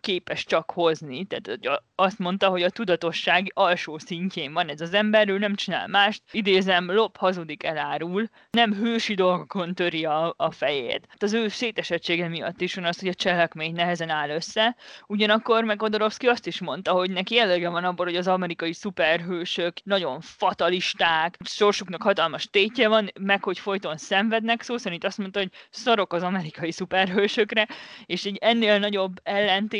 képes 0.00 0.44
csak 0.44 0.70
hozni. 0.70 1.24
Tehát 1.24 1.82
azt 1.94 2.18
mondta, 2.18 2.48
hogy 2.48 2.62
a 2.62 2.70
tudatosság 2.70 3.50
alsó 3.54 3.98
szintjén 3.98 4.52
van 4.52 4.68
ez 4.68 4.80
az 4.80 4.94
ember, 4.94 5.28
ő 5.28 5.38
nem 5.38 5.54
csinál 5.54 5.86
mást, 5.86 6.22
idézem, 6.30 6.92
lop, 6.92 7.16
hazudik, 7.16 7.64
elárul, 7.64 8.28
nem 8.50 8.74
hősi 8.74 9.14
dolgokon 9.14 9.74
töri 9.74 10.04
a, 10.04 10.34
a 10.36 10.50
fejét. 10.50 11.06
Hát 11.08 11.22
az 11.22 11.32
ő 11.32 11.48
szétesettsége 11.48 12.28
miatt 12.28 12.60
is 12.60 12.74
van 12.74 12.84
az, 12.84 12.98
hogy 12.98 13.08
a 13.08 13.14
cselekmény 13.14 13.72
nehezen 13.72 14.08
áll 14.10 14.30
össze. 14.30 14.76
Ugyanakkor 15.06 15.64
meg 15.64 15.82
Odorovszki 15.82 16.26
azt 16.26 16.46
is 16.46 16.60
mondta, 16.60 16.92
hogy 16.92 17.10
neki 17.10 17.38
elege 17.38 17.68
van 17.68 17.84
abból, 17.84 18.06
hogy 18.06 18.16
az 18.16 18.26
amerikai 18.26 18.72
szuperhősök 18.72 19.76
nagyon 19.84 20.20
fatalisták, 20.20 21.36
sorsuknak 21.44 22.02
hatalmas 22.02 22.48
tétje 22.50 22.88
van, 22.88 23.10
meg 23.20 23.44
hogy 23.44 23.58
folyton 23.58 23.96
szenvednek, 23.96 24.62
szó 24.62 24.76
szerint 24.76 25.04
azt 25.04 25.18
mondta, 25.18 25.38
hogy 25.38 25.50
szarok 25.70 26.12
az 26.12 26.22
amerikai 26.22 26.72
szuperhősökre, 26.72 27.68
és 28.06 28.24
egy 28.24 28.36
ennél 28.40 28.78
nagyobb 28.78 29.20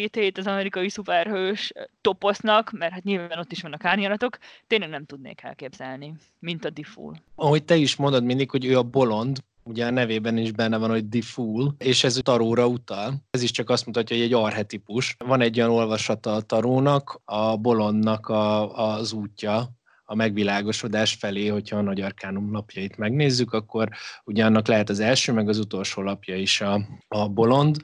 ellentétét 0.00 0.38
az 0.38 0.46
amerikai 0.46 0.88
szuperhős 0.88 1.72
toposznak, 2.00 2.70
mert 2.70 2.92
hát 2.92 3.02
nyilván 3.02 3.38
ott 3.38 3.52
is 3.52 3.62
vannak 3.62 3.84
árnyalatok, 3.84 4.38
tényleg 4.66 4.88
nem 4.88 5.04
tudnék 5.04 5.42
elképzelni, 5.42 6.14
mint 6.38 6.64
a 6.64 6.70
Difful. 6.70 7.16
Ahogy 7.34 7.64
te 7.64 7.76
is 7.76 7.96
mondod 7.96 8.24
mindig, 8.24 8.50
hogy 8.50 8.64
ő 8.64 8.78
a 8.78 8.82
bolond, 8.82 9.38
ugye 9.62 9.86
a 9.86 9.90
nevében 9.90 10.36
is 10.36 10.52
benne 10.52 10.76
van, 10.76 10.90
hogy 10.90 11.08
Difful, 11.08 11.74
és 11.78 12.04
ez 12.04 12.18
taróra 12.22 12.66
utal. 12.66 13.14
Ez 13.30 13.42
is 13.42 13.50
csak 13.50 13.70
azt 13.70 13.86
mutatja, 13.86 14.16
hogy 14.16 14.24
egy 14.24 14.32
arhetipus. 14.32 15.16
Van 15.18 15.40
egy 15.40 15.58
olyan 15.58 15.70
olvasata 15.70 16.34
a 16.34 16.40
tarónak, 16.40 17.20
a 17.24 17.56
bolondnak 17.56 18.28
a, 18.28 18.76
az 18.76 19.12
útja, 19.12 19.68
a 20.04 20.14
megvilágosodás 20.14 21.14
felé, 21.14 21.46
hogyha 21.46 21.76
a 21.76 21.82
Nagy 21.82 22.00
Arkánum 22.00 22.52
lapjait 22.52 22.96
megnézzük, 22.96 23.52
akkor 23.52 23.88
ugye 24.24 24.44
annak 24.44 24.66
lehet 24.66 24.88
az 24.88 25.00
első, 25.00 25.32
meg 25.32 25.48
az 25.48 25.58
utolsó 25.58 26.02
lapja 26.02 26.36
is 26.36 26.60
a, 26.60 26.80
a 27.08 27.28
bolond, 27.28 27.76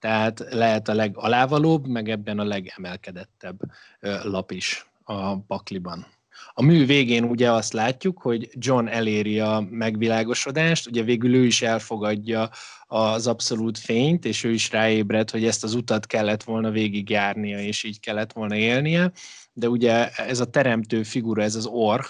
tehát 0.00 0.46
lehet 0.50 0.88
a 0.88 0.94
legalávalóbb, 0.94 1.86
meg 1.86 2.08
ebben 2.08 2.38
a 2.38 2.44
legemelkedettebb 2.44 3.58
lap 4.22 4.50
is 4.50 4.86
a 5.04 5.36
pakliban. 5.36 6.06
A 6.54 6.62
mű 6.62 6.86
végén 6.86 7.24
ugye 7.24 7.52
azt 7.52 7.72
látjuk, 7.72 8.18
hogy 8.18 8.48
John 8.52 8.86
eléri 8.86 9.40
a 9.40 9.66
megvilágosodást, 9.70 10.86
ugye 10.86 11.02
végül 11.02 11.34
ő 11.34 11.44
is 11.44 11.62
elfogadja 11.62 12.50
az 12.86 13.26
abszolút 13.26 13.78
fényt, 13.78 14.24
és 14.24 14.44
ő 14.44 14.52
is 14.52 14.70
ráébred, 14.70 15.30
hogy 15.30 15.44
ezt 15.44 15.64
az 15.64 15.74
utat 15.74 16.06
kellett 16.06 16.42
volna 16.42 16.70
végigjárnia, 16.70 17.60
és 17.60 17.82
így 17.84 18.00
kellett 18.00 18.32
volna 18.32 18.56
élnie, 18.56 19.12
de 19.52 19.68
ugye 19.68 20.08
ez 20.08 20.40
a 20.40 20.50
teremtő 20.50 21.02
figura, 21.02 21.42
ez 21.42 21.54
az 21.54 21.66
orh, 21.66 22.06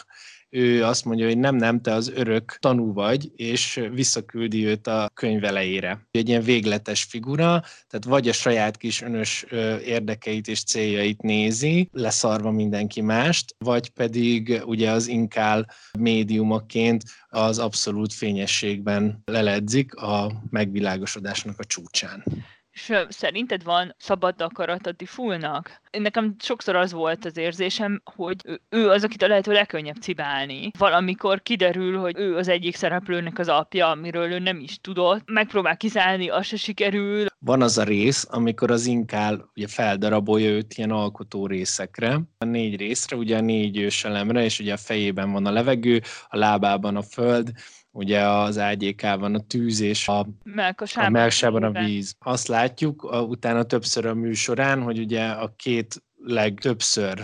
ő 0.50 0.85
azt 0.85 1.04
mondja, 1.04 1.26
hogy 1.26 1.38
nem, 1.38 1.57
nem, 1.57 1.80
te 1.80 1.92
az 1.92 2.12
örök 2.14 2.57
tanú 2.61 2.92
vagy, 2.92 3.30
és 3.37 3.80
visszaküldi 3.92 4.66
őt 4.66 4.87
a 4.87 5.11
könyv 5.14 5.45
elejére. 5.45 6.07
Egy 6.11 6.28
ilyen 6.28 6.42
végletes 6.42 7.02
figura, 7.02 7.62
tehát 7.88 8.04
vagy 8.04 8.28
a 8.28 8.33
saját 8.33 8.76
kis 8.76 9.02
önös 9.02 9.42
érdekeit 9.85 10.49
és 10.49 10.62
céljait 10.64 11.23
nézi, 11.23 11.88
leszarva 11.92 12.50
mindenki 12.50 13.00
mást, 13.00 13.54
vagy 13.59 13.90
pedig 13.90 14.62
ugye 14.64 14.90
az 14.90 15.07
inkál 15.07 15.71
médiumaként 15.99 17.02
az 17.28 17.59
abszolút 17.59 18.12
fényességben 18.12 19.23
leledzik 19.25 19.95
a 19.95 20.42
megvilágosodásnak 20.50 21.59
a 21.59 21.64
csúcsán. 21.64 22.25
És 22.72 22.92
szerinted 23.08 23.64
van 23.64 23.94
szabad 23.98 24.40
akarat 24.40 24.86
a 24.86 24.92
Diffulnak? 24.92 25.80
Nekem 25.90 26.34
sokszor 26.38 26.76
az 26.76 26.92
volt 26.92 27.24
az 27.24 27.36
érzésem, 27.36 28.02
hogy 28.14 28.36
ő 28.68 28.88
az, 28.88 29.04
akit 29.04 29.22
a 29.22 29.28
lehető 29.28 29.52
legkönnyebb 29.52 29.96
cibálni. 30.00 30.70
Valamikor 30.78 31.42
kiderül, 31.42 31.98
hogy 31.98 32.18
ő 32.18 32.36
az 32.36 32.48
egyik 32.48 32.76
szereplőnek 32.76 33.38
az 33.38 33.48
apja, 33.48 33.88
amiről 33.88 34.32
ő 34.32 34.38
nem 34.38 34.60
is 34.60 34.80
tudott. 34.80 35.22
Megpróbál 35.26 35.76
kiszállni, 35.76 36.28
az 36.28 36.46
se 36.46 36.56
sikerül. 36.56 37.26
Van 37.38 37.62
az 37.62 37.78
a 37.78 37.82
rész, 37.82 38.26
amikor 38.30 38.70
az 38.70 38.86
inkál 38.86 39.50
ugye 39.54 39.66
feldarabolja 39.68 40.50
őt 40.50 40.74
ilyen 40.74 40.90
alkotó 40.90 41.46
részekre. 41.46 42.20
A 42.38 42.44
négy 42.44 42.76
részre, 42.76 43.16
ugye 43.16 43.36
a 43.36 43.40
négy 43.40 43.78
őselemre, 43.78 44.44
és 44.44 44.60
ugye 44.60 44.72
a 44.72 44.76
fejében 44.76 45.32
van 45.32 45.46
a 45.46 45.50
levegő, 45.50 46.02
a 46.28 46.36
lábában 46.36 46.96
a 46.96 47.02
föld, 47.02 47.52
ugye 47.90 48.28
az 48.28 48.59
ágyékában 48.59 49.35
a 49.35 49.40
tűz 49.47 49.80
és 49.80 50.09
a, 50.09 50.18
a 50.18 51.11
melkasában 51.11 51.62
a 51.62 51.70
víz. 51.70 52.14
Azt 52.18 52.49
látjuk 52.49 53.02
a, 53.02 53.23
utána 53.23 53.62
többször 53.62 54.06
a 54.06 54.14
műsorán, 54.14 54.82
hogy 54.82 54.99
ugye 54.99 55.28
a 55.28 55.52
két 55.56 56.02
legtöbbször 56.16 57.23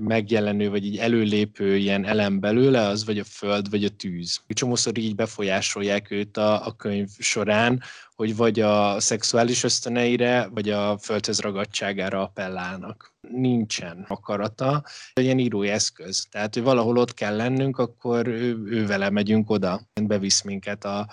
megjelenő, 0.00 0.70
vagy 0.70 0.86
így 0.86 0.96
előlépő 0.98 1.76
ilyen 1.76 2.04
elem 2.04 2.40
belőle, 2.40 2.86
az 2.86 3.04
vagy 3.04 3.18
a 3.18 3.24
föld, 3.24 3.70
vagy 3.70 3.84
a 3.84 3.88
tűz. 3.88 4.40
Csomószor 4.48 4.98
így 4.98 5.14
befolyásolják 5.14 6.10
őt 6.10 6.36
a, 6.36 6.66
a 6.66 6.76
könyv 6.76 7.08
során, 7.18 7.82
hogy 8.14 8.36
vagy 8.36 8.60
a 8.60 9.00
szexuális 9.00 9.62
ösztöneire, 9.62 10.48
vagy 10.54 10.68
a 10.68 10.98
földhöz 10.98 11.40
ragadtságára 11.40 12.22
appellálnak. 12.22 13.14
Nincsen 13.20 14.04
akarata, 14.08 14.84
ilyen 15.20 15.38
írói 15.38 15.68
eszköz. 15.68 16.26
Tehát, 16.30 16.54
hogy 16.54 16.62
valahol 16.62 16.96
ott 16.96 17.14
kell 17.14 17.36
lennünk, 17.36 17.78
akkor 17.78 18.26
ő, 18.26 18.62
ő 18.64 18.86
vele 18.86 19.10
megyünk 19.10 19.50
oda, 19.50 19.80
bevisz 20.02 20.42
minket 20.42 20.84
a, 20.84 21.08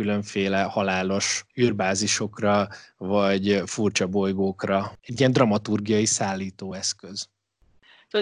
különféle 0.00 0.62
halálos 0.62 1.44
űrbázisokra, 1.60 2.68
vagy 2.96 3.62
furcsa 3.66 4.06
bolygókra. 4.06 4.92
Egy 5.00 5.20
ilyen 5.20 5.32
dramaturgiai 5.32 6.04
szállítóeszköz. 6.04 7.28
Szóval 7.28 7.39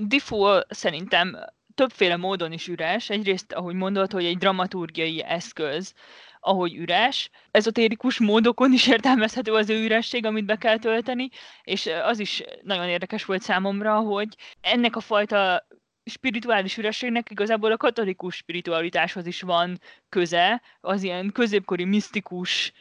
Diffu 0.00 0.44
szerintem 0.68 1.38
többféle 1.74 2.16
módon 2.16 2.52
is 2.52 2.68
üres. 2.68 3.10
Egyrészt, 3.10 3.52
ahogy 3.52 3.74
mondod, 3.74 4.12
hogy 4.12 4.24
egy 4.24 4.38
dramaturgiai 4.38 5.22
eszköz, 5.22 5.94
ahogy 6.40 6.74
üres. 6.74 7.30
Ezotérikus 7.50 8.18
módokon 8.18 8.72
is 8.72 8.86
értelmezhető 8.86 9.52
az 9.52 9.70
ő 9.70 9.82
üresség, 9.84 10.26
amit 10.26 10.44
be 10.44 10.56
kell 10.56 10.78
tölteni, 10.78 11.28
és 11.62 11.90
az 12.02 12.18
is 12.18 12.42
nagyon 12.62 12.88
érdekes 12.88 13.24
volt 13.24 13.42
számomra, 13.42 13.98
hogy 13.98 14.28
ennek 14.60 14.96
a 14.96 15.00
fajta 15.00 15.66
spirituális 16.04 16.76
ürességnek 16.76 17.30
igazából 17.30 17.72
a 17.72 17.76
katolikus 17.76 18.34
spiritualitáshoz 18.34 19.26
is 19.26 19.40
van 19.40 19.80
köze, 20.08 20.62
az 20.80 21.02
ilyen 21.02 21.32
középkori 21.32 21.84
misztikus 21.84 22.72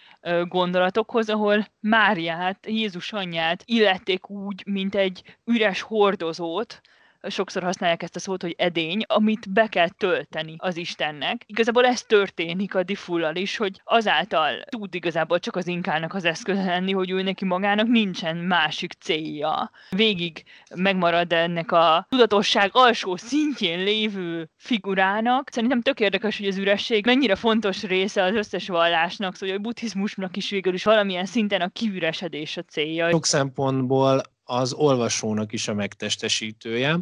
gondolatokhoz, 0.43 1.29
ahol 1.29 1.67
Máriát, 1.79 2.65
Jézus 2.67 3.13
anyját 3.13 3.63
illették 3.65 4.29
úgy, 4.29 4.63
mint 4.65 4.95
egy 4.95 5.37
üres 5.45 5.81
hordozót, 5.81 6.81
sokszor 7.29 7.63
használják 7.63 8.03
ezt 8.03 8.15
a 8.15 8.19
szót, 8.19 8.41
hogy 8.41 8.55
edény, 8.57 9.03
amit 9.07 9.51
be 9.51 9.67
kell 9.67 9.89
tölteni 9.89 10.55
az 10.57 10.77
Istennek. 10.77 11.43
Igazából 11.45 11.85
ez 11.85 12.01
történik 12.01 12.75
a 12.75 12.83
difullal 12.83 13.35
is, 13.35 13.57
hogy 13.57 13.81
azáltal 13.83 14.63
tud 14.69 14.95
igazából 14.95 15.39
csak 15.39 15.55
az 15.55 15.67
inkának 15.67 16.13
az 16.13 16.25
eszköze 16.25 16.63
lenni, 16.63 16.91
hogy 16.91 17.09
ő 17.09 17.21
neki 17.21 17.45
magának 17.45 17.87
nincsen 17.87 18.37
másik 18.37 18.93
célja. 18.99 19.71
Végig 19.89 20.43
megmarad 20.75 21.33
ennek 21.33 21.71
a 21.71 22.05
tudatosság 22.09 22.69
alsó 22.73 23.15
szintjén 23.15 23.83
lévő 23.83 24.49
figurának. 24.55 25.49
Szerintem 25.51 25.81
tök 25.81 25.99
érdekes, 25.99 26.37
hogy 26.37 26.47
az 26.47 26.57
üresség 26.57 27.05
mennyire 27.05 27.35
fontos 27.35 27.83
része 27.83 28.23
az 28.23 28.35
összes 28.35 28.67
vallásnak, 28.67 29.35
szóval 29.35 29.55
a 29.55 29.59
buddhizmusnak 29.59 30.37
is 30.37 30.49
végül 30.49 30.73
is 30.73 30.83
valamilyen 30.83 31.25
szinten 31.25 31.61
a 31.61 31.69
kiüresedés 31.69 32.57
a 32.57 32.61
célja. 32.61 33.09
Sok 33.09 33.25
szempontból 33.25 34.21
az 34.43 34.73
olvasónak 34.73 35.53
is 35.53 35.67
a 35.67 35.73
megtestesítője, 35.73 36.99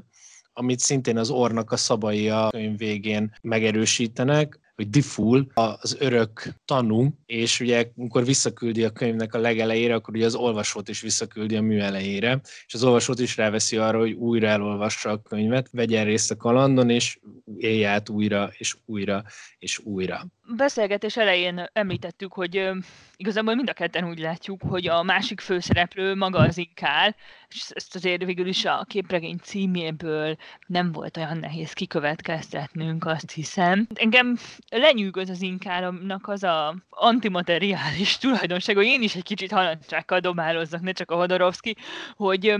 amit 0.57 0.79
szintén 0.79 1.17
az 1.17 1.29
ornak 1.29 1.71
a 1.71 1.77
szabai 1.77 2.29
a 2.29 2.49
könyv 2.49 2.77
végén 2.77 3.35
megerősítenek, 3.41 4.59
hogy 4.75 4.89
Difful 4.89 5.47
az 5.53 5.97
örök 5.99 6.53
tanú, 6.65 7.17
és 7.25 7.59
ugye 7.59 7.91
amikor 7.97 8.25
visszaküldi 8.25 8.83
a 8.83 8.89
könyvnek 8.89 9.33
a 9.33 9.37
legelejére, 9.37 9.93
akkor 9.93 10.15
ugye 10.15 10.25
az 10.25 10.35
olvasót 10.35 10.89
is 10.89 11.01
visszaküldi 11.01 11.55
a 11.55 11.61
mű 11.61 11.79
elejére, 11.79 12.41
és 12.67 12.73
az 12.73 12.83
olvasót 12.83 13.19
is 13.19 13.37
ráveszi 13.37 13.77
arra, 13.77 13.99
hogy 13.99 14.11
újra 14.11 14.47
elolvassa 14.47 15.09
a 15.09 15.21
könyvet, 15.21 15.69
vegyen 15.71 16.05
részt 16.05 16.31
a 16.31 16.35
kalandon, 16.35 16.89
és 16.89 17.19
élj 17.57 17.85
át 17.85 18.09
újra, 18.09 18.51
és 18.57 18.75
újra, 18.85 19.23
és 19.57 19.79
újra 19.83 20.27
beszélgetés 20.47 21.17
elején 21.17 21.65
említettük, 21.73 22.33
hogy 22.33 22.69
igazából 23.15 23.55
mind 23.55 23.69
a 23.69 23.73
ketten 23.73 24.07
úgy 24.07 24.19
látjuk, 24.19 24.61
hogy 24.61 24.87
a 24.87 25.03
másik 25.03 25.39
főszereplő 25.39 26.15
maga 26.15 26.39
az 26.39 26.57
inkál, 26.57 27.15
és 27.47 27.69
ezt 27.69 27.95
azért 27.95 28.23
végül 28.23 28.47
is 28.47 28.65
a 28.65 28.85
képregény 28.87 29.37
címéből 29.37 30.35
nem 30.67 30.91
volt 30.91 31.17
olyan 31.17 31.37
nehéz 31.37 31.73
kikövetkeztetnünk, 31.73 33.05
azt 33.05 33.31
hiszem. 33.31 33.87
Engem 33.93 34.37
lenyűgöz 34.69 35.29
az 35.29 35.41
inkálomnak 35.41 36.27
az 36.27 36.43
a 36.43 36.75
antimateriális 36.89 38.17
tulajdonság, 38.17 38.75
hogy 38.75 38.85
én 38.85 39.01
is 39.01 39.15
egy 39.15 39.23
kicsit 39.23 39.51
halandzsákkal 39.51 40.19
dobálozzak, 40.19 40.81
ne 40.81 40.91
csak 40.91 41.11
a 41.11 41.15
Hodorovszki, 41.15 41.75
hogy 42.15 42.55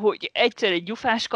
hogy 0.00 0.30
egyszer 0.32 0.72
egy 0.72 0.82
gyufás 0.82 1.28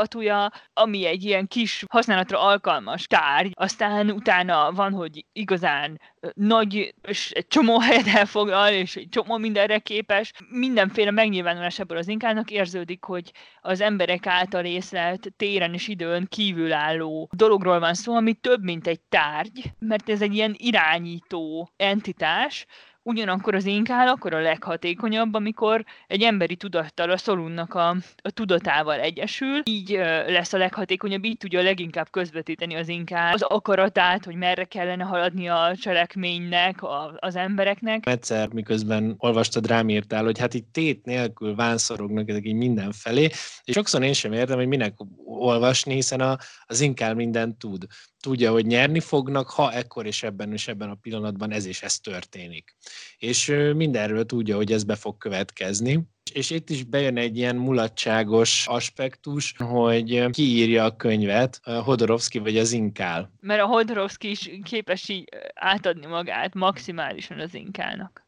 ami 0.73 1.06
egy 1.06 1.25
ilyen 1.25 1.47
kis 1.47 1.85
használatra 1.88 2.40
alkalmas 2.40 3.06
tárgy, 3.06 3.52
aztán 3.54 4.11
utána 4.11 4.73
van, 4.73 4.92
hogy 4.92 5.25
igazán 5.33 6.00
nagy, 6.35 6.94
és 7.02 7.30
egy 7.30 7.47
csomó 7.47 7.80
helyet 7.87 8.06
elfoglal, 8.06 8.73
és 8.73 8.97
egy 8.97 9.09
csomó 9.09 9.37
mindenre 9.37 9.78
képes. 9.78 10.33
Mindenféle 10.49 11.11
megnyilvánulás 11.11 11.78
ebből 11.78 11.99
az 11.99 12.09
inkának 12.09 12.50
érződik, 12.50 13.04
hogy 13.04 13.33
az 13.61 13.80
emberek 13.80 14.26
által 14.26 14.64
észlelt 14.64 15.33
téren 15.37 15.75
és 15.75 15.88
időn 15.88 16.26
kívülálló 16.28 17.30
dologról 17.33 17.78
van 17.78 17.94
szó, 17.94 18.14
ami 18.14 18.33
több, 18.33 18.62
mint 18.62 18.87
egy 18.87 19.00
tárgy, 19.00 19.73
mert 19.78 20.09
ez 20.09 20.23
egy 20.23 20.35
ilyen 20.35 20.54
irányító 20.59 21.71
entitás, 21.76 22.66
Ugyanakkor 23.06 23.54
az 23.54 23.64
inkál 23.64 24.08
akkor 24.08 24.34
a 24.34 24.40
leghatékonyabb, 24.40 25.34
amikor 25.34 25.84
egy 26.06 26.23
emberi 26.23 26.56
tudattal, 26.56 27.11
a 27.11 27.16
szolunnak 27.16 27.75
a, 27.75 27.88
a 28.23 28.30
tudatával 28.30 29.00
egyesül, 29.00 29.61
így 29.64 29.90
lesz 30.26 30.52
a 30.52 30.58
leghatékonyabb, 30.58 31.25
így 31.25 31.37
tudja 31.37 31.62
leginkább 31.62 32.11
közvetíteni 32.11 32.75
az 32.75 32.88
inkál 32.88 33.34
az 33.34 33.42
akaratát, 33.42 34.25
hogy 34.25 34.34
merre 34.34 34.64
kellene 34.64 35.04
haladni 35.04 35.49
a 35.49 35.76
cselekménynek, 35.80 36.82
a, 36.82 37.16
az 37.18 37.37
embereknek. 37.37 38.06
Egyszer, 38.06 38.49
miközben 38.49 39.14
olvastad, 39.18 39.66
rám 39.66 39.88
írtál, 39.88 40.25
hogy 40.25 40.38
hát 40.38 40.54
itt 40.54 40.73
tét 40.73 41.04
nélkül 41.04 41.54
vánszorognak 41.54 42.28
ezek 42.28 42.46
így 42.46 42.54
mindenfelé, 42.54 43.25
és 43.64 43.75
sokszor 43.75 44.02
én 44.02 44.12
sem 44.12 44.32
értem, 44.32 44.56
hogy 44.56 44.68
minek 44.68 44.94
olvasni, 45.25 45.94
hiszen 45.94 46.20
a, 46.20 46.37
az 46.66 46.81
inkál 46.81 47.14
mindent 47.14 47.59
tud 47.59 47.87
tudja, 48.24 48.50
hogy 48.50 48.66
nyerni 48.66 49.00
fognak, 49.00 49.50
ha 49.50 49.72
ekkor 49.72 50.06
és 50.06 50.22
ebben 50.22 50.52
és 50.52 50.68
ebben 50.68 50.90
a 50.90 50.94
pillanatban 50.94 51.52
ez 51.52 51.66
és 51.66 51.82
ez 51.82 51.98
történik. 51.98 52.76
És 53.18 53.46
mindenről 53.74 54.26
tudja, 54.26 54.56
hogy 54.56 54.72
ez 54.72 54.84
be 54.84 54.94
fog 54.94 55.16
következni. 55.16 56.00
És 56.32 56.50
itt 56.50 56.70
is 56.70 56.84
bejön 56.84 57.16
egy 57.16 57.37
ilyen 57.37 57.56
mulatságos 57.56 58.66
aspektus, 58.66 59.54
hogy 59.58 60.30
kiírja 60.30 60.84
a 60.84 60.96
könyvet, 60.96 61.60
Hodorovsky 61.64 62.38
vagy 62.38 62.58
az 62.58 62.72
Inkál. 62.72 63.32
Mert 63.40 63.60
a 63.60 63.66
Hodorovsky 63.66 64.30
is 64.30 64.50
képes 64.62 65.08
így 65.08 65.28
átadni 65.54 66.06
magát 66.06 66.54
maximálisan 66.54 67.38
az 67.38 67.54
Inkálnak. 67.54 68.26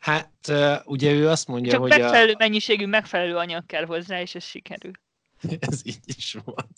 Hát 0.00 0.52
ugye 0.84 1.12
ő 1.12 1.28
azt 1.28 1.48
mondja, 1.48 1.70
Csak 1.70 1.80
hogy 1.80 1.90
megfelelő 1.90 2.32
a... 2.32 2.36
mennyiségű, 2.38 2.86
megfelelő 2.86 3.36
anyag 3.36 3.66
kell 3.66 3.84
hozzá, 3.84 4.20
és 4.20 4.34
ez 4.34 4.44
sikerül. 4.44 4.92
Ez 5.68 5.80
így 5.84 5.98
is 6.04 6.36
van. 6.44 6.68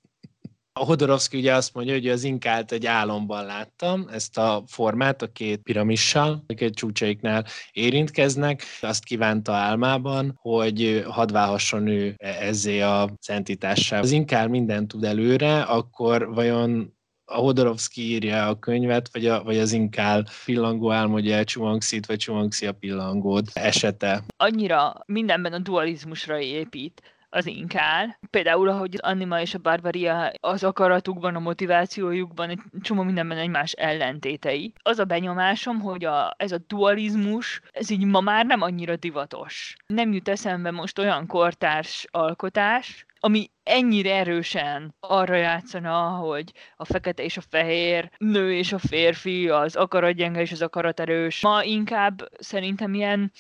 A 0.73 0.85
Hodorovszki 0.85 1.39
ugye 1.39 1.55
azt 1.55 1.75
mondja, 1.75 1.95
hogy 1.95 2.09
az 2.09 2.25
inkált 2.25 2.73
egy 2.73 2.87
álomban 2.87 3.45
láttam, 3.45 4.07
ezt 4.13 4.39
a 4.39 4.63
formát 4.67 5.23
a 5.23 5.33
két 5.33 5.63
piramissal, 5.63 6.45
a 6.47 6.55
két 6.55 6.75
csúcsaiknál 6.75 7.47
érintkeznek. 7.73 8.63
Azt 8.81 9.05
kívánta 9.05 9.53
álmában, 9.53 10.39
hogy 10.41 11.05
hadd 11.09 11.33
válhasson 11.33 11.87
ő 11.87 12.15
ezzé 12.19 12.81
a 12.81 13.11
szentitással. 13.21 13.99
Az 14.01 14.11
inkál 14.11 14.49
mindent 14.49 14.89
tud 14.89 15.05
előre, 15.05 15.63
akkor 15.63 16.35
vajon 16.35 16.99
a 17.25 17.37
Hodorovszki 17.37 18.03
írja 18.03 18.47
a 18.47 18.59
könyvet, 18.59 19.09
vagy, 19.13 19.27
a, 19.27 19.43
vagy 19.43 19.59
az 19.59 19.73
inkál 19.73 20.27
pillangó 20.45 20.91
álmodja 20.91 21.37
el 21.37 21.45
Csumangszit, 21.45 22.07
vagy 22.07 22.17
Csumangszia 22.17 22.71
a 22.71 22.73
pillangót 22.73 23.51
esete. 23.53 24.23
Annyira 24.37 25.03
mindenben 25.07 25.53
a 25.53 25.59
dualizmusra 25.59 26.41
épít, 26.41 27.03
az 27.31 27.47
inkál. 27.47 28.19
Például, 28.31 28.69
ahogy 28.69 28.95
az 28.95 29.11
Anima 29.11 29.41
és 29.41 29.55
a 29.55 29.59
Barbaria 29.59 30.33
az 30.41 30.65
akaratukban, 30.65 31.35
a 31.35 31.39
motivációjukban 31.39 32.49
egy 32.49 32.61
csomó 32.81 33.03
mindenben 33.03 33.39
egymás 33.39 33.73
ellentétei. 33.73 34.73
Az 34.83 34.99
a 34.99 35.05
benyomásom, 35.05 35.81
hogy 35.81 36.05
a, 36.05 36.35
ez 36.37 36.53
a 36.53 36.61
dualizmus, 36.67 37.63
ez 37.73 37.91
így 37.91 38.05
ma 38.05 38.21
már 38.21 38.47
nem 38.47 38.61
annyira 38.61 38.97
divatos. 38.97 39.77
Nem 39.87 40.13
jut 40.13 40.29
eszembe 40.29 40.71
most 40.71 40.99
olyan 40.99 41.27
kortárs 41.27 42.07
alkotás, 42.11 43.07
ami 43.23 43.51
ennyire 43.63 44.15
erősen 44.15 44.95
arra 45.01 45.35
játszana, 45.35 46.09
hogy 46.09 46.53
a 46.77 46.85
fekete 46.85 47.23
és 47.23 47.37
a 47.37 47.41
fehér, 47.51 48.11
nő 48.19 48.55
és 48.55 48.73
a 48.73 48.79
férfi, 48.79 49.49
az 49.49 49.77
akaratgyenge 49.77 50.41
és 50.41 50.53
az 50.53 50.63
akaraterős. 50.63 51.43
Ma 51.43 51.63
inkább 51.65 52.29
szerintem 52.39 52.95
ilyen 52.95 53.33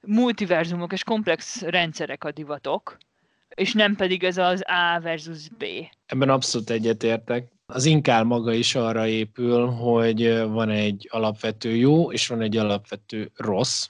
multiverzumok 0.00 0.92
és 0.92 1.04
komplex 1.04 1.62
rendszerek 1.62 2.24
a 2.24 2.30
divatok, 2.30 2.96
és 3.56 3.72
nem 3.72 3.96
pedig 3.96 4.24
ez 4.24 4.36
az 4.36 4.62
A 4.66 5.00
versus 5.00 5.48
B. 5.48 5.64
Ebben 6.06 6.28
abszolút 6.28 6.70
egyetértek. 6.70 7.48
Az 7.66 7.84
inkál 7.84 8.24
maga 8.24 8.52
is 8.52 8.74
arra 8.74 9.06
épül, 9.06 9.66
hogy 9.66 10.38
van 10.38 10.70
egy 10.70 11.08
alapvető 11.10 11.74
jó, 11.76 12.12
és 12.12 12.26
van 12.26 12.40
egy 12.40 12.56
alapvető 12.56 13.30
rossz, 13.36 13.88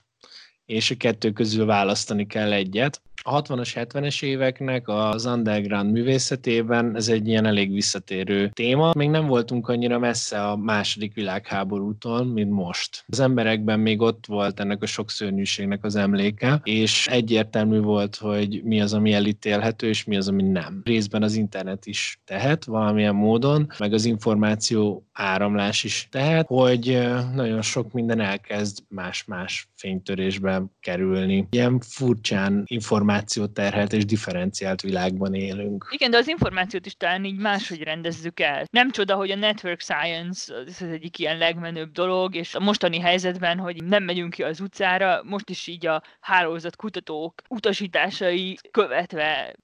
és 0.66 0.90
a 0.90 0.96
kettő 0.96 1.33
közül 1.33 1.66
választani 1.66 2.26
kell 2.26 2.52
egyet 2.52 3.00
a 3.22 3.42
60-as, 3.42 3.70
70-es 3.74 4.22
éveknek 4.22 4.88
az 4.88 5.26
underground 5.26 5.92
művészetében 5.92 6.96
ez 6.96 7.09
egy 7.09 7.29
ilyen 7.29 7.46
elég 7.46 7.72
visszatérő 7.72 8.50
téma. 8.52 8.92
Még 8.94 9.09
nem 9.09 9.26
voltunk 9.26 9.68
annyira 9.68 9.98
messze 9.98 10.46
a 10.46 10.57
második 10.57 11.14
világháborútól, 11.14 12.24
mint 12.24 12.50
most. 12.50 13.05
Az 13.09 13.20
emberekben 13.20 13.81
még 13.81 14.00
ott 14.00 14.24
volt 14.26 14.61
ennek 14.61 14.83
a 14.83 14.87
sok 14.87 15.11
szörnyűségnek 15.11 15.85
az 15.85 15.96
emléke, 15.96 16.61
és 16.64 17.07
egyértelmű 17.07 17.81
volt, 17.81 18.16
hogy 18.16 18.61
mi 18.64 18.81
az, 18.81 18.92
ami 18.92 19.12
elítélhető, 19.12 19.88
és 19.88 20.05
mi 20.05 20.16
az, 20.16 20.29
ami 20.29 20.42
nem. 20.42 20.81
Részben 20.85 21.22
az 21.22 21.35
internet 21.35 21.87
is 21.87 22.20
tehet 22.24 22.64
valamilyen 22.64 23.14
módon, 23.14 23.72
meg 23.79 23.92
az 23.92 24.05
információ 24.05 25.07
áramlás 25.12 25.85
is 25.85 26.09
tehet, 26.11 26.46
hogy 26.46 27.09
nagyon 27.35 27.62
sok 27.62 27.92
minden 27.92 28.20
elkezd 28.20 28.79
más-más 28.88 29.68
fénytörésbe 29.76 30.62
kerülni. 30.81 31.46
Ilyen 31.50 31.81
furcsán 31.81 32.62
információ 32.66 33.05
terhelt 33.52 33.92
és 33.92 34.04
differenciált 34.04 34.80
világban 34.80 35.34
élünk. 35.34 35.88
Igen, 35.90 36.10
de 36.10 36.16
az 36.16 36.28
információt 36.28 36.86
is 36.86 36.96
talán 36.96 37.24
így 37.24 37.38
máshogy 37.38 37.82
rendezzük 37.82 38.40
el. 38.40 38.64
Nem 38.70 38.90
csoda, 38.90 39.14
hogy 39.14 39.30
a 39.30 39.36
network 39.36 39.80
science 39.80 40.54
az 40.54 40.82
egyik 40.82 41.18
ilyen 41.18 41.38
legmenőbb 41.38 41.92
dolog, 41.92 42.34
és 42.34 42.54
a 42.54 42.60
mostani 42.60 43.00
helyzetben, 43.00 43.58
hogy 43.58 43.84
nem 43.84 44.04
megyünk 44.04 44.32
ki 44.32 44.42
az 44.42 44.60
utcára, 44.60 45.22
most 45.24 45.50
is 45.50 45.66
így 45.66 45.86
a 45.86 46.02
hálózat 46.20 46.76
kutatók 46.76 47.42
utasításai 47.48 48.58
követve 48.70 49.56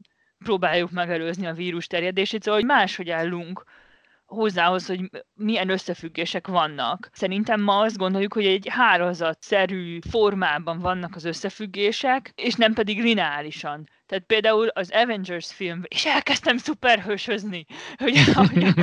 próbáljuk 0.45 0.91
megelőzni 0.91 1.47
a 1.47 1.53
vírus 1.53 1.87
terjedését, 1.87 2.43
szóval 2.43 2.61
hogy 2.61 2.69
máshogy 2.69 3.11
állunk 3.11 3.65
hozzához, 4.33 4.87
hogy 4.87 5.11
milyen 5.35 5.69
összefüggések 5.69 6.47
vannak. 6.47 7.09
Szerintem 7.13 7.61
ma 7.61 7.79
azt 7.79 7.97
gondoljuk, 7.97 8.33
hogy 8.33 8.47
egy 8.47 8.67
hálózatszerű 8.71 9.99
formában 10.11 10.79
vannak 10.79 11.15
az 11.15 11.25
összefüggések, 11.25 12.33
és 12.37 12.55
nem 12.55 12.73
pedig 12.73 13.03
lineárisan. 13.03 13.89
Tehát 14.13 14.27
például 14.27 14.69
az 14.69 14.91
Avengers 14.91 15.53
film, 15.53 15.83
és 15.89 16.07
elkezdtem 16.07 16.57
szuperhősözni, 16.57 17.67
hogy, 17.97 18.19
hogy 18.35 18.75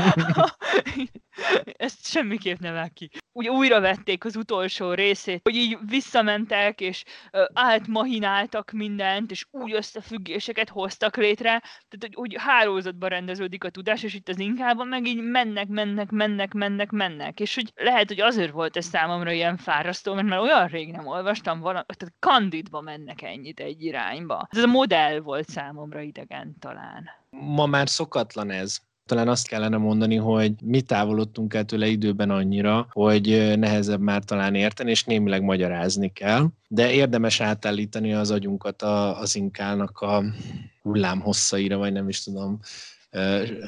ezt 1.87 2.07
semmiképp 2.07 2.59
nem 2.59 2.75
el 2.75 2.89
ki. 2.93 3.09
Úgy 3.31 3.47
újra 3.47 3.79
vették 3.79 4.25
az 4.25 4.35
utolsó 4.35 4.93
részét, 4.93 5.39
hogy 5.43 5.55
így 5.55 5.77
visszamentek, 5.85 6.81
és 6.81 7.03
átmahináltak 7.53 8.71
mindent, 8.71 9.31
és 9.31 9.45
új 9.51 9.73
összefüggéseket 9.73 10.69
hoztak 10.69 11.17
létre, 11.17 11.59
tehát 11.59 11.99
hogy 11.99 12.15
úgy 12.15 12.35
hálózatban 12.37 13.09
rendeződik 13.09 13.63
a 13.63 13.69
tudás, 13.69 14.03
és 14.03 14.13
itt 14.13 14.29
az 14.29 14.39
inkában 14.39 14.87
meg 14.87 15.07
így 15.07 15.21
mennek, 15.21 15.67
mennek, 15.67 16.09
mennek, 16.09 16.53
mennek, 16.53 16.91
mennek. 16.91 17.39
És 17.39 17.55
hogy 17.55 17.71
lehet, 17.75 18.07
hogy 18.07 18.19
azért 18.19 18.51
volt 18.51 18.77
ez 18.77 18.85
számomra 18.85 19.31
ilyen 19.31 19.57
fárasztó, 19.57 20.13
mert 20.13 20.27
már 20.27 20.39
olyan 20.39 20.67
rég 20.67 20.91
nem 20.91 21.07
olvastam 21.07 21.59
valamit, 21.59 21.97
tehát 21.97 22.15
kandidba 22.19 22.81
mennek 22.81 23.21
ennyit 23.21 23.59
egy 23.59 23.83
irányba. 23.83 24.47
Ez 24.49 24.63
a 24.63 24.67
modell 24.67 25.18
volt 25.19 25.49
számomra 25.49 26.01
idegen 26.01 26.55
talán. 26.59 27.09
Ma 27.29 27.65
már 27.65 27.89
szokatlan 27.89 28.51
ez. 28.51 28.77
Talán 29.05 29.27
azt 29.27 29.47
kellene 29.47 29.77
mondani, 29.77 30.15
hogy 30.15 30.53
mi 30.61 30.81
távolodtunk 30.81 31.53
el 31.53 31.65
tőle 31.65 31.87
időben 31.87 32.29
annyira, 32.29 32.87
hogy 32.91 33.53
nehezebb 33.57 33.99
már 34.01 34.23
talán 34.23 34.55
érteni, 34.55 34.89
és 34.89 35.03
némileg 35.03 35.43
magyarázni 35.43 36.13
kell, 36.13 36.47
de 36.67 36.91
érdemes 36.91 37.39
átállítani 37.41 38.13
az 38.13 38.31
agyunkat 38.31 38.81
az 38.81 39.35
inkálnak 39.35 39.99
a 39.99 40.23
hullámhosszaira, 40.81 41.77
vagy 41.77 41.91
nem 41.91 42.09
is 42.09 42.23
tudom, 42.23 42.59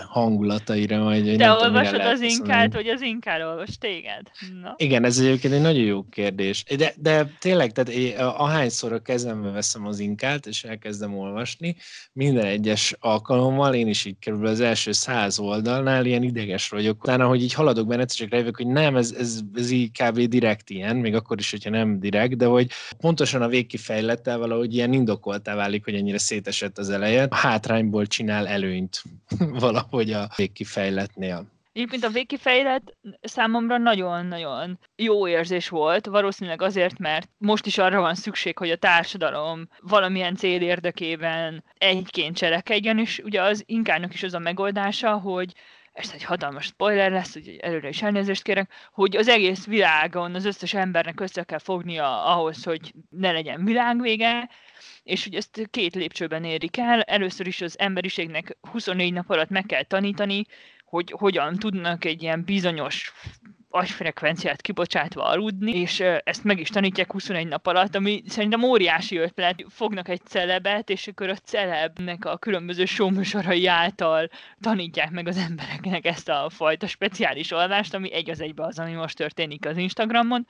hangulataira, 0.07 1.03
vagy 1.03 1.23
Te 1.23 1.35
nem 1.35 1.57
olvasod 1.57 1.91
tudom, 1.91 2.07
az 2.07 2.21
inkát, 2.21 2.73
vagy 2.73 2.87
az 2.87 3.01
inkál 3.01 3.47
olvas 3.47 3.77
téged? 3.77 4.21
Na. 4.61 4.73
Igen, 4.77 5.03
ez 5.03 5.19
egyébként 5.19 5.53
egy 5.53 5.61
nagyon 5.61 5.83
jó 5.83 6.03
kérdés. 6.09 6.63
De, 6.77 6.93
de 6.97 7.31
tényleg, 7.39 7.71
tehát 7.71 7.89
én, 7.89 8.17
ahányszor 8.17 8.93
a 8.93 9.01
kezembe 9.01 9.49
veszem 9.49 9.85
az 9.85 9.99
inkát, 9.99 10.45
és 10.45 10.63
elkezdem 10.63 11.17
olvasni, 11.17 11.75
minden 12.13 12.45
egyes 12.45 12.95
alkalommal, 12.99 13.73
én 13.73 13.87
is 13.87 14.05
így 14.05 14.19
kerül 14.19 14.45
az 14.45 14.59
első 14.59 14.91
száz 14.91 15.39
oldalnál 15.39 16.05
ilyen 16.05 16.23
ideges 16.23 16.69
vagyok. 16.69 17.03
Utána, 17.03 17.27
hogy 17.27 17.43
így 17.43 17.53
haladok 17.53 17.87
benne, 17.87 18.05
csak 18.05 18.29
rájövök, 18.29 18.57
hogy 18.57 18.67
nem, 18.67 18.95
ez, 18.95 19.15
ez, 19.19 19.39
ez 19.53 19.71
így 19.71 19.91
kb. 19.91 20.19
direkt 20.19 20.69
ilyen, 20.69 20.95
még 20.95 21.15
akkor 21.15 21.39
is, 21.39 21.51
hogyha 21.51 21.69
nem 21.69 21.99
direkt, 21.99 22.37
de 22.37 22.45
hogy 22.45 22.67
pontosan 22.97 23.41
a 23.41 23.47
végkifejlettel 23.47 24.37
valahogy 24.37 24.75
ilyen 24.75 24.93
indokoltá 24.93 25.55
válik, 25.55 25.83
hogy 25.83 25.95
ennyire 25.95 26.17
szétesett 26.17 26.77
az 26.77 26.89
eleje. 26.89 27.27
A 27.29 27.35
hátrányból 27.35 28.05
csinál 28.05 28.47
előnyt 28.47 29.03
valahogy 29.65 30.11
a 30.11 30.29
végkifejletnél. 30.35 31.45
Egyébként 31.73 32.03
a 32.03 32.09
végkifejlet 32.09 32.97
számomra 33.21 33.77
nagyon-nagyon 33.77 34.79
jó 34.95 35.27
érzés 35.27 35.69
volt, 35.69 36.05
valószínűleg 36.05 36.61
azért, 36.61 36.99
mert 36.99 37.29
most 37.37 37.65
is 37.65 37.77
arra 37.77 38.01
van 38.01 38.15
szükség, 38.15 38.57
hogy 38.57 38.69
a 38.69 38.75
társadalom 38.75 39.67
valamilyen 39.79 40.35
cél 40.35 40.61
érdekében 40.61 41.63
egyként 41.77 42.35
cselekedjen, 42.35 42.99
és 42.99 43.21
ugye 43.23 43.41
az 43.41 43.63
inkának 43.65 44.13
is 44.13 44.23
az 44.23 44.33
a 44.33 44.39
megoldása, 44.39 45.17
hogy 45.17 45.53
ez 45.93 46.11
egy 46.13 46.23
hatalmas 46.23 46.65
spoiler 46.65 47.11
lesz, 47.11 47.35
úgyhogy 47.35 47.55
előre 47.55 47.87
is 47.87 48.01
elnézést 48.01 48.43
kérek, 48.43 48.71
hogy 48.91 49.15
az 49.15 49.27
egész 49.27 49.65
világon 49.65 50.35
az 50.35 50.45
összes 50.45 50.73
embernek 50.73 51.19
össze 51.19 51.43
kell 51.43 51.59
fognia 51.59 52.23
ahhoz, 52.23 52.63
hogy 52.63 52.93
ne 53.09 53.31
legyen 53.31 53.65
világvége, 53.65 54.49
és 55.03 55.23
hogy 55.23 55.35
ezt 55.35 55.67
két 55.69 55.95
lépcsőben 55.95 56.43
érik 56.43 56.77
el. 56.77 57.01
Először 57.01 57.47
is 57.47 57.61
az 57.61 57.79
emberiségnek 57.79 58.57
24 58.71 59.13
nap 59.13 59.29
alatt 59.29 59.49
meg 59.49 59.65
kell 59.65 59.83
tanítani, 59.83 60.45
hogy 60.85 61.13
hogyan 61.17 61.55
tudnak 61.55 62.05
egy 62.05 62.21
ilyen 62.21 62.43
bizonyos 62.43 63.13
agyfrekvenciát 63.71 64.61
kibocsátva 64.61 65.23
aludni, 65.23 65.71
és 65.71 65.99
ezt 66.23 66.43
meg 66.43 66.59
is 66.59 66.69
tanítják 66.69 67.11
21 67.11 67.47
nap 67.47 67.67
alatt, 67.67 67.95
ami 67.95 68.23
szerintem 68.27 68.63
óriási 68.63 69.17
ötlet. 69.17 69.65
Fognak 69.69 70.09
egy 70.09 70.21
celebet, 70.25 70.89
és 70.89 71.07
akkor 71.07 71.29
a 71.29 71.35
celebnek 71.35 72.25
a 72.25 72.37
különböző 72.37 72.85
showműsorai 72.85 73.67
által 73.67 74.29
tanítják 74.61 75.11
meg 75.11 75.27
az 75.27 75.37
embereknek 75.37 76.05
ezt 76.05 76.29
a 76.29 76.49
fajta 76.49 76.87
speciális 76.87 77.51
olvást, 77.51 77.93
ami 77.93 78.13
egy 78.13 78.29
az 78.29 78.41
egybe 78.41 78.63
az, 78.63 78.79
ami 78.79 78.93
most 78.93 79.17
történik 79.17 79.65
az 79.65 79.77
Instagramon 79.77 80.47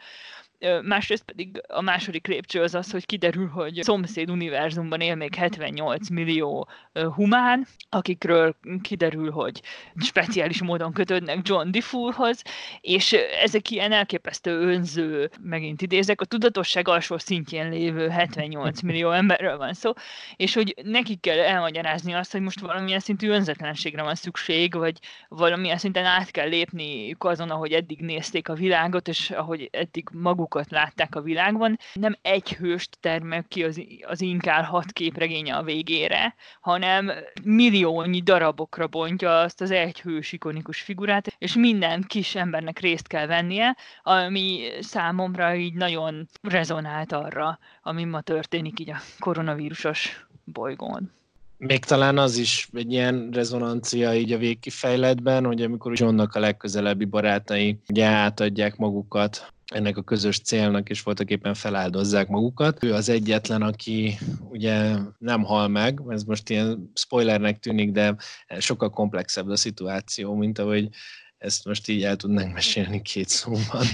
másrészt 0.83 1.23
pedig 1.23 1.61
a 1.67 1.81
második 1.81 2.27
lépcső 2.27 2.61
az 2.61 2.75
az, 2.75 2.91
hogy 2.91 3.05
kiderül, 3.05 3.47
hogy 3.47 3.79
szomszéd 3.83 4.29
univerzumban 4.29 5.01
él 5.01 5.15
még 5.15 5.35
78 5.35 6.09
millió 6.09 6.67
humán, 7.15 7.67
akikről 7.89 8.55
kiderül, 8.81 9.31
hogy 9.31 9.61
speciális 9.99 10.61
módon 10.61 10.93
kötődnek 10.93 11.39
John 11.47 11.71
Diffurhoz, 11.71 12.41
és 12.81 13.15
ezek 13.43 13.69
ilyen 13.69 13.91
elképesztő 13.91 14.59
önző, 14.59 15.29
megint 15.41 15.81
idézek, 15.81 16.21
a 16.21 16.25
tudatosság 16.25 16.87
alsó 16.87 17.17
szintjén 17.17 17.69
lévő 17.69 18.09
78 18.09 18.81
millió 18.81 19.11
emberről 19.11 19.57
van 19.57 19.73
szó, 19.73 19.93
és 20.35 20.53
hogy 20.53 20.75
nekik 20.83 21.19
kell 21.19 21.39
elmagyarázni 21.39 22.13
azt, 22.13 22.31
hogy 22.31 22.41
most 22.41 22.59
valamilyen 22.59 22.99
szintű 22.99 23.29
önzetlenségre 23.29 24.03
van 24.03 24.15
szükség, 24.15 24.73
vagy 24.73 24.99
valamilyen 25.27 25.77
szinten 25.77 26.05
át 26.05 26.31
kell 26.31 26.47
lépni 26.47 27.15
azon, 27.17 27.49
ahogy 27.49 27.71
eddig 27.71 27.99
nézték 27.99 28.49
a 28.49 28.53
világot, 28.53 29.07
és 29.07 29.29
ahogy 29.29 29.69
eddig 29.71 30.09
maguk 30.11 30.50
magukat 30.53 30.71
látták 30.71 31.15
a 31.15 31.21
világban. 31.21 31.77
Nem 31.93 32.15
egy 32.21 32.53
hőst 32.53 32.97
termel 32.99 33.43
ki 33.47 33.63
az, 33.63 33.81
az 34.01 34.21
inkál 34.21 34.63
hat 34.63 34.91
képregénye 34.91 35.55
a 35.55 35.63
végére, 35.63 36.35
hanem 36.61 37.11
milliónyi 37.43 38.21
darabokra 38.21 38.87
bontja 38.87 39.39
azt 39.39 39.61
az 39.61 39.71
egy 39.71 40.01
hős 40.01 40.31
ikonikus 40.31 40.81
figurát, 40.81 41.35
és 41.37 41.55
minden 41.55 42.03
kis 42.07 42.35
embernek 42.35 42.79
részt 42.79 43.07
kell 43.07 43.25
vennie, 43.25 43.77
ami 44.03 44.69
számomra 44.79 45.55
így 45.55 45.73
nagyon 45.73 46.27
rezonált 46.41 47.11
arra, 47.11 47.59
ami 47.83 48.03
ma 48.03 48.21
történik 48.21 48.79
így 48.79 48.89
a 48.89 49.01
koronavírusos 49.19 50.27
bolygón. 50.43 51.11
Még 51.57 51.85
talán 51.85 52.17
az 52.17 52.37
is 52.37 52.69
egy 52.73 52.91
ilyen 52.91 53.29
rezonancia 53.31 54.13
így 54.13 54.31
a 54.31 54.37
végkifejletben, 54.37 55.45
hogy 55.45 55.61
amikor 55.61 55.91
Johnnak 55.95 56.35
a 56.35 56.39
legközelebbi 56.39 57.05
barátai 57.05 57.77
ugye 57.89 58.05
átadják 58.05 58.77
magukat 58.77 59.53
ennek 59.71 59.97
a 59.97 60.01
közös 60.01 60.39
célnak, 60.39 60.89
és 60.89 61.01
voltak 61.01 61.29
éppen 61.29 61.53
feláldozzák 61.53 62.27
magukat. 62.27 62.83
Ő 62.83 62.93
az 62.93 63.09
egyetlen, 63.09 63.61
aki 63.61 64.17
ugye 64.49 64.95
nem 65.17 65.43
hal 65.43 65.67
meg, 65.67 66.01
ez 66.07 66.23
most 66.23 66.49
ilyen 66.49 66.91
spoilernek 66.93 67.59
tűnik, 67.59 67.91
de 67.91 68.15
sokkal 68.59 68.89
komplexebb 68.89 69.47
a 69.47 69.55
szituáció, 69.55 70.35
mint 70.35 70.59
ahogy 70.59 70.89
ezt 71.41 71.65
most 71.65 71.87
így 71.87 72.03
el 72.03 72.15
tudnánk 72.15 72.53
mesélni 72.53 73.01
két 73.01 73.27
szóban. 73.27 73.85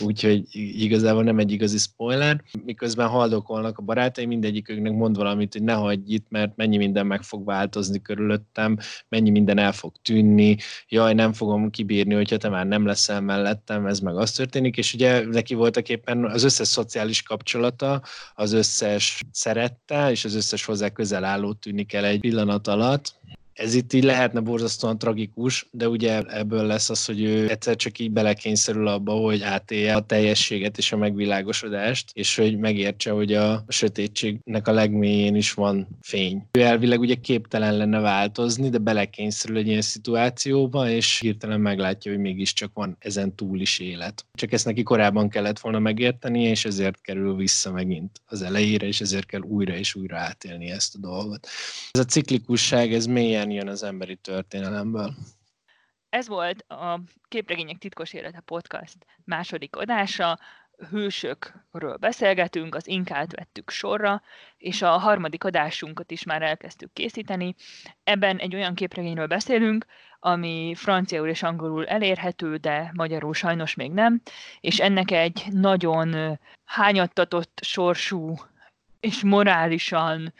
Úgyhogy 0.00 0.42
igazából 0.52 1.22
nem 1.22 1.38
egy 1.38 1.52
igazi 1.52 1.78
spoiler. 1.78 2.42
Miközben 2.64 3.08
haldokolnak 3.08 3.78
a 3.78 3.82
barátai, 3.82 4.26
mindegyiküknek 4.26 4.92
mond 4.92 5.16
valamit, 5.16 5.52
hogy 5.52 5.62
ne 5.62 5.72
hagyj 5.72 6.12
itt, 6.12 6.26
mert 6.28 6.56
mennyi 6.56 6.76
minden 6.76 7.06
meg 7.06 7.22
fog 7.22 7.44
változni 7.44 8.02
körülöttem, 8.02 8.78
mennyi 9.08 9.30
minden 9.30 9.58
el 9.58 9.72
fog 9.72 9.92
tűnni, 10.02 10.56
jaj, 10.88 11.14
nem 11.14 11.32
fogom 11.32 11.70
kibírni, 11.70 12.14
hogyha 12.14 12.36
te 12.36 12.48
már 12.48 12.66
nem 12.66 12.86
leszel 12.86 13.20
mellettem, 13.20 13.86
ez 13.86 14.00
meg 14.00 14.16
az 14.16 14.32
történik, 14.32 14.76
és 14.76 14.94
ugye 14.94 15.24
neki 15.24 15.54
voltak 15.54 15.88
éppen 15.88 16.24
az 16.24 16.42
összes 16.42 16.68
szociális 16.68 17.22
kapcsolata, 17.22 18.02
az 18.34 18.52
összes 18.52 19.22
szerette, 19.32 20.10
és 20.10 20.24
az 20.24 20.34
összes 20.34 20.64
hozzá 20.64 20.88
közel 20.88 21.24
álló 21.24 21.52
tűnik 21.52 21.92
el 21.92 22.04
egy 22.04 22.20
pillanat 22.20 22.66
alatt, 22.66 23.14
ez 23.56 23.74
itt 23.74 23.92
így 23.92 24.04
lehetne 24.04 24.40
borzasztóan 24.40 24.98
tragikus, 24.98 25.68
de 25.70 25.88
ugye 25.88 26.22
ebből 26.22 26.66
lesz 26.66 26.90
az, 26.90 27.04
hogy 27.04 27.22
ő 27.22 27.50
egyszer 27.50 27.76
csak 27.76 27.98
így 27.98 28.10
belekényszerül 28.10 28.88
abba, 28.88 29.12
hogy 29.12 29.42
átélje 29.42 29.94
a 29.94 30.06
teljességet 30.06 30.78
és 30.78 30.92
a 30.92 30.96
megvilágosodást, 30.96 32.10
és 32.12 32.36
hogy 32.36 32.58
megértse, 32.58 33.10
hogy 33.10 33.32
a 33.32 33.64
sötétségnek 33.68 34.68
a 34.68 34.72
legmélyén 34.72 35.34
is 35.34 35.52
van 35.52 35.88
fény. 36.00 36.46
Ő 36.52 36.60
elvileg 36.60 37.00
ugye 37.00 37.14
képtelen 37.14 37.76
lenne 37.76 38.00
változni, 38.00 38.68
de 38.68 38.78
belekényszerül 38.78 39.56
egy 39.56 39.66
ilyen 39.66 39.80
szituációba, 39.80 40.90
és 40.90 41.18
hirtelen 41.18 41.60
meglátja, 41.60 42.12
hogy 42.12 42.20
mégiscsak 42.20 42.70
van 42.74 42.96
ezen 42.98 43.34
túl 43.34 43.60
is 43.60 43.78
élet. 43.78 44.24
Csak 44.34 44.52
ezt 44.52 44.64
neki 44.64 44.82
korábban 44.82 45.28
kellett 45.28 45.58
volna 45.58 45.78
megérteni, 45.78 46.42
és 46.42 46.64
ezért 46.64 47.00
kerül 47.00 47.36
vissza 47.36 47.72
megint 47.72 48.20
az 48.26 48.42
elejére, 48.42 48.86
és 48.86 49.00
ezért 49.00 49.26
kell 49.26 49.40
újra 49.40 49.76
és 49.76 49.94
újra 49.94 50.16
átélni 50.16 50.70
ezt 50.70 50.94
a 50.94 50.98
dolgot. 50.98 51.46
Ez 51.90 52.00
a 52.00 52.04
ciklikusság, 52.04 52.92
ez 52.92 53.06
mélyen 53.06 53.45
innen 53.50 53.64
jön 53.64 53.72
az 53.72 53.82
emberi 53.82 54.16
történelemből. 54.16 55.14
Ez 56.08 56.28
volt 56.28 56.64
a 56.68 57.00
Képregények 57.28 57.78
titkos 57.78 58.12
élete 58.12 58.40
podcast 58.40 58.96
második 59.24 59.76
adása. 59.76 60.38
Hősökről 60.90 61.96
beszélgetünk, 61.96 62.74
az 62.74 62.88
inkát 62.88 63.36
vettük 63.36 63.70
sorra, 63.70 64.22
és 64.56 64.82
a 64.82 64.90
harmadik 64.90 65.44
adásunkat 65.44 66.10
is 66.10 66.24
már 66.24 66.42
elkezdtük 66.42 66.92
készíteni. 66.92 67.54
Ebben 68.04 68.38
egy 68.38 68.54
olyan 68.54 68.74
képregényről 68.74 69.26
beszélünk, 69.26 69.86
ami 70.20 70.74
franciául 70.76 71.28
és 71.28 71.42
angolul 71.42 71.86
elérhető, 71.86 72.56
de 72.56 72.90
magyarul 72.94 73.34
sajnos 73.34 73.74
még 73.74 73.92
nem, 73.92 74.20
és 74.60 74.80
ennek 74.80 75.10
egy 75.10 75.46
nagyon 75.50 76.38
hányattatott 76.64 77.60
sorsú 77.62 78.34
és 79.00 79.22
morálisan 79.22 80.32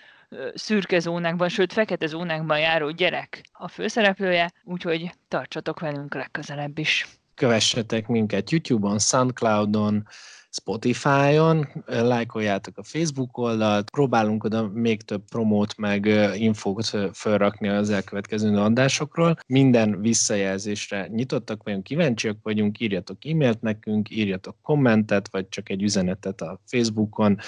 szürke 0.55 0.99
zónákban, 0.99 1.49
sőt 1.49 1.73
fekete 1.73 2.07
zónákban 2.07 2.59
járó 2.59 2.91
gyerek 2.91 3.41
a 3.53 3.69
főszereplője, 3.69 4.53
úgyhogy 4.65 5.11
tartsatok 5.29 5.81
velünk 5.81 6.15
legközelebb 6.15 6.79
is. 6.79 7.07
Kövessetek 7.35 8.07
minket 8.07 8.51
YouTube-on, 8.51 8.99
Soundcloud-on, 8.99 10.07
Spotify-on, 10.51 11.69
lájkoljátok 11.87 12.79
a 12.79 12.83
Facebook 12.83 13.39
oldalt, 13.39 13.91
próbálunk 13.91 14.45
oda 14.45 14.69
még 14.69 15.03
több 15.03 15.23
promót 15.29 15.77
meg 15.77 16.07
infót 16.35 16.91
felrakni 17.13 17.69
az 17.69 17.91
elkövetkező 17.91 18.57
adásokról. 18.57 19.37
Minden 19.47 20.01
visszajelzésre 20.01 21.07
nyitottak 21.07 21.63
vagyunk, 21.63 21.85
kíváncsiak 21.85 22.37
vagyunk, 22.43 22.81
írjatok 22.81 23.25
e-mailt 23.25 23.61
nekünk, 23.61 24.11
írjatok 24.11 24.57
kommentet, 24.63 25.29
vagy 25.31 25.49
csak 25.49 25.69
egy 25.69 25.83
üzenetet 25.83 26.41
a 26.41 26.61
Facebookon. 26.67 27.39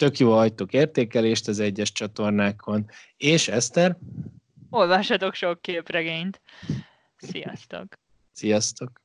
Tök 0.00 0.18
jó 0.18 0.32
hagytok 0.32 0.72
értékelést 0.72 1.48
az 1.48 1.58
egyes 1.58 1.92
csatornákon. 1.92 2.86
És 3.16 3.48
Eszter? 3.48 3.96
Olvassatok 4.70 5.34
sok 5.34 5.62
képregényt. 5.62 6.40
Sziasztok! 7.16 7.86
Sziasztok! 8.32 8.99